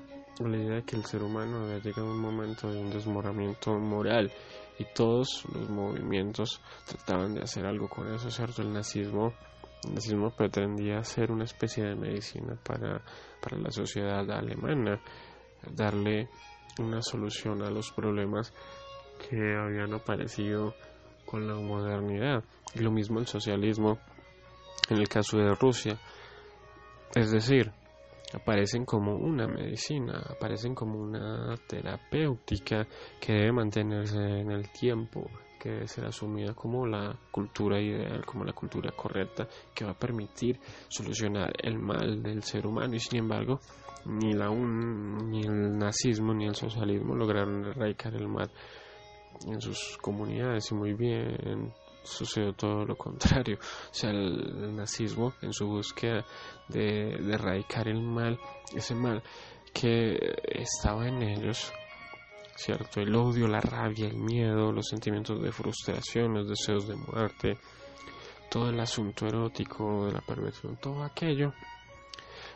la 0.48 0.56
idea 0.56 0.74
de 0.76 0.82
que 0.84 0.96
el 0.96 1.04
ser 1.04 1.22
humano 1.22 1.64
había 1.64 1.78
llegado 1.78 2.08
a 2.08 2.12
un 2.12 2.20
momento 2.20 2.70
de 2.70 2.78
un 2.78 2.90
desmoramiento 2.90 3.78
moral 3.78 4.32
y 4.78 4.84
todos 4.94 5.44
los 5.52 5.68
movimientos 5.68 6.60
trataban 6.86 7.34
de 7.34 7.42
hacer 7.42 7.66
algo 7.66 7.88
con 7.88 8.12
eso, 8.14 8.30
¿cierto? 8.30 8.62
El 8.62 8.72
nazismo, 8.72 9.34
el 9.84 9.94
nazismo 9.94 10.30
pretendía 10.30 11.02
ser 11.04 11.30
una 11.30 11.44
especie 11.44 11.84
de 11.84 11.94
medicina 11.94 12.56
para, 12.64 13.02
para 13.40 13.58
la 13.58 13.70
sociedad 13.70 14.30
alemana, 14.30 15.00
darle 15.70 16.28
una 16.78 17.02
solución 17.02 17.62
a 17.62 17.70
los 17.70 17.92
problemas 17.92 18.52
que 19.28 19.36
habían 19.36 19.92
aparecido 19.92 20.74
con 21.26 21.46
la 21.46 21.54
modernidad. 21.54 22.42
Y 22.74 22.80
lo 22.80 22.90
mismo 22.90 23.18
el 23.18 23.26
socialismo 23.26 23.98
en 24.88 24.98
el 24.98 25.08
caso 25.08 25.38
de 25.38 25.54
Rusia. 25.54 25.98
Es 27.14 27.30
decir, 27.30 27.72
aparecen 28.32 28.84
como 28.84 29.16
una 29.16 29.46
medicina, 29.46 30.22
aparecen 30.28 30.74
como 30.74 30.98
una 30.98 31.54
terapéutica 31.66 32.86
que 33.20 33.32
debe 33.32 33.52
mantenerse 33.52 34.18
en 34.18 34.50
el 34.50 34.70
tiempo, 34.70 35.28
que 35.58 35.70
debe 35.70 35.88
ser 35.88 36.06
asumida 36.06 36.54
como 36.54 36.86
la 36.86 37.16
cultura 37.30 37.80
ideal, 37.80 38.24
como 38.24 38.44
la 38.44 38.52
cultura 38.52 38.92
correcta, 38.92 39.46
que 39.74 39.84
va 39.84 39.92
a 39.92 39.98
permitir 39.98 40.58
solucionar 40.88 41.52
el 41.62 41.78
mal 41.78 42.22
del 42.22 42.42
ser 42.42 42.66
humano. 42.66 42.94
Y 42.94 43.00
sin 43.00 43.18
embargo, 43.18 43.60
ni, 44.06 44.32
la 44.32 44.50
un, 44.50 45.30
ni 45.30 45.42
el 45.42 45.76
nazismo 45.78 46.32
ni 46.32 46.46
el 46.46 46.54
socialismo 46.54 47.14
lograron 47.14 47.66
erradicar 47.66 48.14
el 48.14 48.28
mal 48.28 48.50
en 49.46 49.60
sus 49.60 49.98
comunidades 50.00 50.70
y 50.70 50.74
muy 50.74 50.94
bien 50.94 51.72
sucedió 52.02 52.52
todo 52.52 52.84
lo 52.84 52.96
contrario. 52.96 53.58
O 53.60 53.94
sea, 53.94 54.10
el, 54.10 54.74
nazismo 54.74 55.34
en 55.42 55.52
su 55.52 55.66
búsqueda 55.66 56.24
de, 56.68 57.10
erradicar 57.32 57.88
el 57.88 58.00
mal, 58.00 58.38
ese 58.74 58.94
mal 58.94 59.22
que 59.72 60.18
estaba 60.44 61.06
en 61.06 61.22
ellos, 61.22 61.72
¿cierto? 62.56 63.00
El 63.00 63.14
odio, 63.14 63.46
la 63.46 63.60
rabia, 63.60 64.06
el 64.08 64.16
miedo, 64.16 64.72
los 64.72 64.88
sentimientos 64.88 65.40
de 65.40 65.52
frustración, 65.52 66.34
los 66.34 66.48
deseos 66.48 66.88
de 66.88 66.96
muerte, 66.96 67.58
todo 68.50 68.70
el 68.70 68.80
asunto 68.80 69.26
erótico 69.26 70.06
de 70.06 70.12
la 70.12 70.20
perversión, 70.20 70.76
todo 70.76 71.04
aquello 71.04 71.52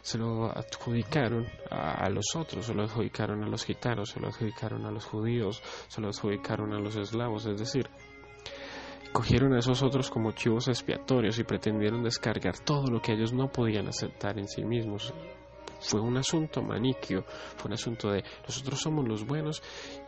se 0.05 0.19
lo 0.19 0.51
adjudicaron 0.51 1.47
a, 1.71 2.11
los 2.11 2.37
otros, 2.37 2.67
se 2.67 2.75
lo 2.75 2.83
adjudicaron 2.83 3.43
a 3.43 3.49
los 3.49 3.65
gitanos, 3.65 4.11
se 4.11 4.21
lo 4.21 4.29
adjudicaron 4.29 4.85
a 4.85 4.91
los 4.91 5.07
judíos, 5.07 5.63
se 5.89 6.03
lo 6.03 6.09
adjudicaron 6.09 6.75
a 6.75 6.79
los 6.79 6.95
eslavos, 6.97 7.47
es 7.47 7.59
decir, 7.59 7.89
cogieron 9.15 9.53
a 9.55 9.61
esos 9.61 9.81
otros 9.85 10.11
como 10.11 10.33
chivos 10.33 10.67
expiatorios 10.67 11.39
y 11.39 11.45
pretendieron 11.45 12.03
descargar 12.03 12.59
todo 12.59 12.91
lo 12.91 13.01
que 13.01 13.13
ellos 13.13 13.33
no 13.33 13.47
podían 13.47 13.87
aceptar 13.87 14.37
en 14.41 14.49
sí 14.49 14.65
mismos. 14.65 15.15
Fue 15.79 16.01
un 16.01 16.17
asunto 16.17 16.63
maniquio, 16.63 17.23
fue 17.57 17.69
un 17.69 17.75
asunto 17.75 18.11
de 18.11 18.25
nosotros 18.43 18.81
somos 18.81 19.07
los 19.07 19.25
buenos 19.25 19.63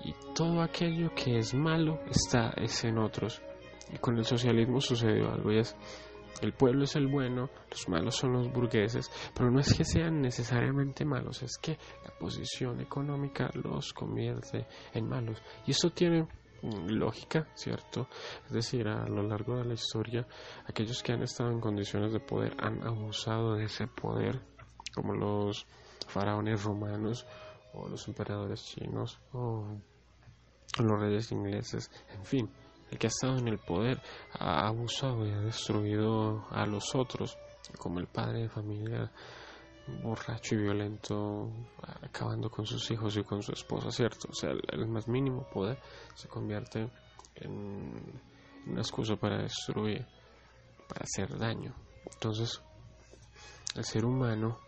y 0.04 0.12
todo 0.34 0.60
aquello 0.60 1.14
que 1.14 1.38
es 1.38 1.54
malo 1.54 2.00
está 2.10 2.52
es 2.56 2.82
en 2.82 2.98
otros. 2.98 3.40
Y 3.92 3.98
con 3.98 4.18
el 4.18 4.24
socialismo 4.24 4.80
sucedió 4.80 5.30
algo 5.30 5.52
y 5.52 5.58
es 5.58 5.76
el 6.42 6.52
pueblo 6.52 6.82
es 6.82 6.96
el 6.96 7.06
bueno, 7.06 7.48
los 7.70 7.88
malos 7.88 8.16
son 8.16 8.32
los 8.32 8.52
burgueses, 8.52 9.08
pero 9.34 9.52
no 9.52 9.60
es 9.60 9.72
que 9.72 9.84
sean 9.84 10.20
necesariamente 10.20 11.04
malos, 11.04 11.44
es 11.44 11.58
que 11.58 11.78
la 12.04 12.10
posición 12.18 12.80
económica 12.80 13.50
los 13.54 13.92
convierte 13.92 14.66
en 14.92 15.08
malos. 15.08 15.40
Y 15.64 15.70
eso 15.70 15.90
tiene 15.90 16.26
lógica, 16.62 17.48
¿cierto? 17.54 18.08
Es 18.46 18.52
decir, 18.52 18.88
a 18.88 19.06
lo 19.06 19.22
largo 19.22 19.56
de 19.56 19.64
la 19.64 19.74
historia, 19.74 20.26
aquellos 20.66 21.02
que 21.02 21.12
han 21.12 21.22
estado 21.22 21.50
en 21.50 21.60
condiciones 21.60 22.12
de 22.12 22.20
poder 22.20 22.54
han 22.58 22.86
abusado 22.86 23.54
de 23.54 23.64
ese 23.64 23.86
poder, 23.86 24.40
como 24.94 25.14
los 25.14 25.66
faraones 26.08 26.62
romanos 26.62 27.26
o 27.74 27.88
los 27.88 28.06
emperadores 28.08 28.64
chinos 28.64 29.18
o 29.32 29.66
los 30.78 31.00
reyes 31.00 31.32
ingleses, 31.32 31.90
en 32.14 32.24
fin, 32.24 32.50
el 32.90 32.98
que 32.98 33.06
ha 33.06 33.08
estado 33.08 33.38
en 33.38 33.48
el 33.48 33.58
poder 33.58 34.00
ha 34.38 34.66
abusado 34.66 35.26
y 35.26 35.32
ha 35.32 35.40
destruido 35.40 36.46
a 36.50 36.66
los 36.66 36.94
otros, 36.94 37.36
como 37.78 37.98
el 37.98 38.06
padre 38.06 38.42
de 38.42 38.48
familia 38.48 39.10
borracho 40.02 40.54
y 40.54 40.58
violento, 40.58 41.50
acabando 42.02 42.50
con 42.50 42.66
sus 42.66 42.90
hijos 42.90 43.16
y 43.16 43.22
con 43.22 43.42
su 43.42 43.52
esposa, 43.52 43.90
¿cierto? 43.90 44.28
O 44.30 44.34
sea, 44.34 44.50
el, 44.50 44.86
más 44.88 45.08
mínimo 45.08 45.46
poder 45.48 45.78
se 46.14 46.28
convierte 46.28 46.90
en 47.36 48.20
una 48.66 48.80
excusa 48.80 49.16
para 49.16 49.42
destruir, 49.42 50.06
para 50.88 51.04
hacer 51.04 51.38
daño. 51.38 51.74
Entonces, 52.12 52.60
el 53.74 53.84
ser 53.84 54.04
humano 54.04 54.58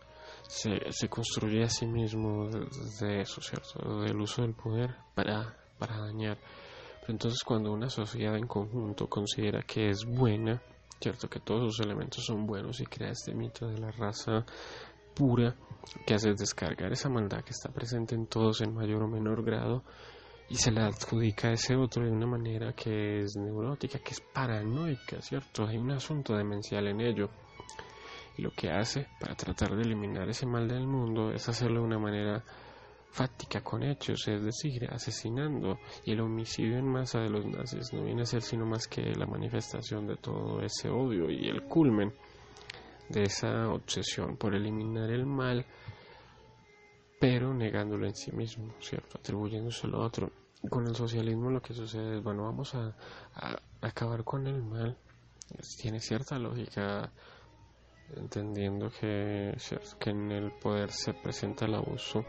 se, 0.47 0.91
se 0.91 1.09
construye 1.09 1.63
a 1.63 1.69
sí 1.69 1.85
mismo 1.85 2.49
de 2.49 3.21
eso, 3.21 3.41
¿cierto? 3.41 4.01
Del 4.01 4.19
uso 4.19 4.41
del 4.41 4.53
poder 4.53 4.95
para, 5.13 5.57
para 5.77 5.97
dañar. 5.97 6.37
Pero 7.01 7.13
entonces 7.13 7.43
cuando 7.43 7.71
una 7.71 7.89
sociedad 7.89 8.35
en 8.35 8.47
conjunto 8.47 9.07
considera 9.07 9.63
que 9.63 9.89
es 9.89 10.05
buena, 10.05 10.61
¿cierto? 10.99 11.29
Que 11.29 11.39
todos 11.39 11.75
sus 11.75 11.85
elementos 11.85 12.23
son 12.25 12.45
buenos 12.45 12.79
y 12.81 12.85
crea 12.85 13.11
este 13.11 13.33
mito 13.33 13.67
de 13.67 13.79
la 13.79 13.91
raza 13.91 14.45
pura 15.19 15.53
que 16.05 16.13
hace 16.13 16.33
descargar 16.33 16.93
esa 16.93 17.09
maldad 17.09 17.43
que 17.43 17.51
está 17.51 17.69
presente 17.69 18.15
en 18.15 18.27
todos 18.27 18.61
en 18.61 18.73
mayor 18.73 19.03
o 19.03 19.07
menor 19.09 19.43
grado 19.43 19.83
y 20.47 20.55
se 20.55 20.71
la 20.71 20.87
adjudica 20.87 21.49
a 21.49 21.51
ese 21.51 21.75
otro 21.75 22.05
de 22.05 22.11
una 22.11 22.25
manera 22.25 22.71
que 22.71 23.19
es 23.19 23.35
neurótica, 23.35 23.99
que 23.99 24.11
es 24.11 24.21
paranoica, 24.21 25.21
¿cierto? 25.21 25.67
Hay 25.67 25.77
un 25.77 25.91
asunto 25.91 26.35
demencial 26.37 26.87
en 26.87 27.01
ello. 27.01 27.29
Y 28.37 28.41
lo 28.41 28.51
que 28.51 28.71
hace 28.71 29.07
para 29.19 29.35
tratar 29.35 29.75
de 29.75 29.81
eliminar 29.81 30.29
ese 30.29 30.45
mal 30.45 30.69
del 30.69 30.87
mundo 30.87 31.33
es 31.33 31.49
hacerlo 31.49 31.81
de 31.81 31.87
una 31.87 31.99
manera 31.99 32.43
fáctica 33.11 33.61
con 33.61 33.83
hechos, 33.83 34.25
es 34.27 34.41
decir, 34.41 34.87
asesinando. 34.89 35.77
Y 36.05 36.13
el 36.13 36.21
homicidio 36.21 36.77
en 36.77 36.87
masa 36.87 37.19
de 37.19 37.29
los 37.29 37.45
nazis 37.45 37.91
no 37.93 38.05
viene 38.05 38.21
a 38.21 38.25
ser 38.25 38.41
sino 38.41 38.65
más 38.65 38.87
que 38.87 39.01
la 39.01 39.27
manifestación 39.27 40.07
de 40.07 40.15
todo 40.15 40.61
ese 40.61 40.89
odio 40.89 41.29
y 41.29 41.49
el 41.49 41.63
culmen 41.63 42.13
de 43.09 43.23
esa 43.23 43.69
obsesión 43.69 44.37
por 44.37 44.55
eliminar 44.55 45.09
el 45.09 45.25
mal, 45.25 45.65
pero 47.19 47.53
negándolo 47.53 48.05
en 48.05 48.15
sí 48.15 48.31
mismo, 48.31 48.73
¿cierto? 48.79 49.17
Atribuyéndoselo 49.17 50.01
a 50.01 50.05
otro. 50.05 50.31
Con 50.69 50.87
el 50.87 50.95
socialismo 50.95 51.49
lo 51.49 51.61
que 51.61 51.73
sucede 51.73 52.17
es, 52.17 52.23
bueno, 52.23 52.43
vamos 52.43 52.75
a, 52.75 52.95
acabar 53.81 54.23
con 54.23 54.47
el 54.47 54.61
mal. 54.61 54.97
Tiene 55.81 55.99
cierta 55.99 56.37
lógica, 56.37 57.11
entendiendo 58.15 58.89
que, 58.89 59.55
que 59.99 60.09
en 60.09 60.31
el 60.31 60.51
poder 60.51 60.91
se 60.91 61.13
presenta 61.13 61.65
el 61.65 61.75
abuso 61.75 62.23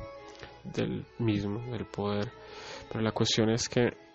del 0.64 1.04
mismo, 1.18 1.60
del 1.70 1.86
poder. 1.86 2.32
Pero 2.88 3.02
la 3.02 3.12
cuestión 3.12 3.50
es 3.50 3.68
que 3.68 4.09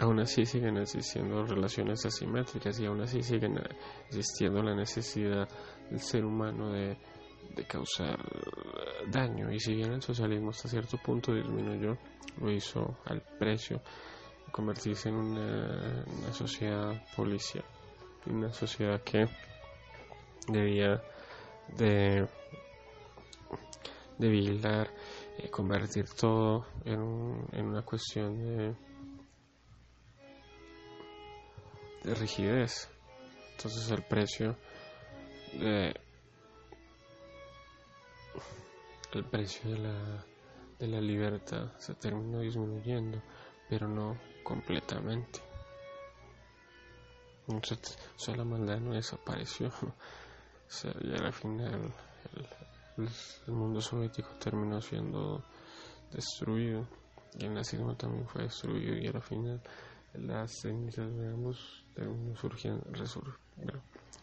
aún 0.00 0.20
así 0.20 0.44
siguen 0.46 0.76
existiendo 0.76 1.44
relaciones 1.44 2.04
asimétricas 2.06 2.78
y 2.80 2.86
aún 2.86 3.00
así 3.00 3.22
siguen 3.22 3.60
existiendo 4.06 4.62
la 4.62 4.74
necesidad 4.74 5.48
del 5.90 6.00
ser 6.00 6.24
humano 6.24 6.72
de, 6.72 6.96
de 7.54 7.64
causar 7.64 8.18
daño. 9.10 9.52
Y 9.52 9.58
si 9.58 9.74
bien 9.74 9.92
el 9.92 10.02
socialismo 10.02 10.50
hasta 10.50 10.68
cierto 10.68 10.96
punto 10.98 11.34
disminuyó 11.34 11.96
lo 12.40 12.50
hizo 12.50 12.98
al 13.06 13.20
precio 13.38 13.80
de 14.46 14.52
convertirse 14.52 15.08
en 15.08 15.16
una, 15.16 16.04
una 16.06 16.32
sociedad 16.32 17.02
policial. 17.16 17.64
Una 18.26 18.52
sociedad 18.52 19.00
que 19.02 19.26
debía 20.48 21.02
de, 21.76 22.26
de 24.18 24.86
eh, 25.38 25.50
convertir 25.50 26.06
todo 26.10 26.66
en, 26.84 27.46
en 27.52 27.66
una 27.66 27.82
cuestión 27.82 28.38
de, 28.38 28.74
rigidez. 32.14 32.88
Entonces 33.52 33.90
el 33.90 34.02
precio 34.02 34.56
de 35.52 35.94
el 39.12 39.24
precio 39.24 39.70
de 39.70 39.78
la, 39.78 40.24
de 40.78 40.86
la 40.86 41.00
libertad 41.00 41.72
se 41.78 41.94
terminó 41.94 42.40
disminuyendo, 42.40 43.22
pero 43.68 43.88
no 43.88 44.18
completamente. 44.42 45.40
Entonces, 47.48 47.96
la 48.36 48.44
maldad 48.44 48.78
no 48.78 48.94
desapareció. 48.94 49.70
O 50.68 50.70
sea, 50.70 50.92
ya 51.00 51.24
al 51.24 51.32
final 51.32 51.94
el, 52.98 53.54
mundo 53.54 53.80
soviético 53.80 54.28
terminó 54.38 54.82
siendo 54.82 55.42
destruido 56.12 56.86
y 57.38 57.46
el 57.46 57.54
nazismo 57.54 57.96
también 57.96 58.28
fue 58.28 58.42
destruido 58.42 58.94
y 58.98 59.06
al 59.06 59.22
final 59.22 59.62
las 60.20 60.52
cenizas 60.60 61.14
de 61.16 61.28
ambos 61.28 61.84
terminó 61.94 62.36
surgiendo, 62.36 62.84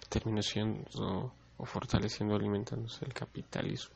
terminó 0.09 0.41
siendo 0.41 1.33
o 1.57 1.65
fortaleciendo, 1.65 2.35
alimentándose 2.35 3.05
el 3.05 3.13
capitalismo. 3.13 3.95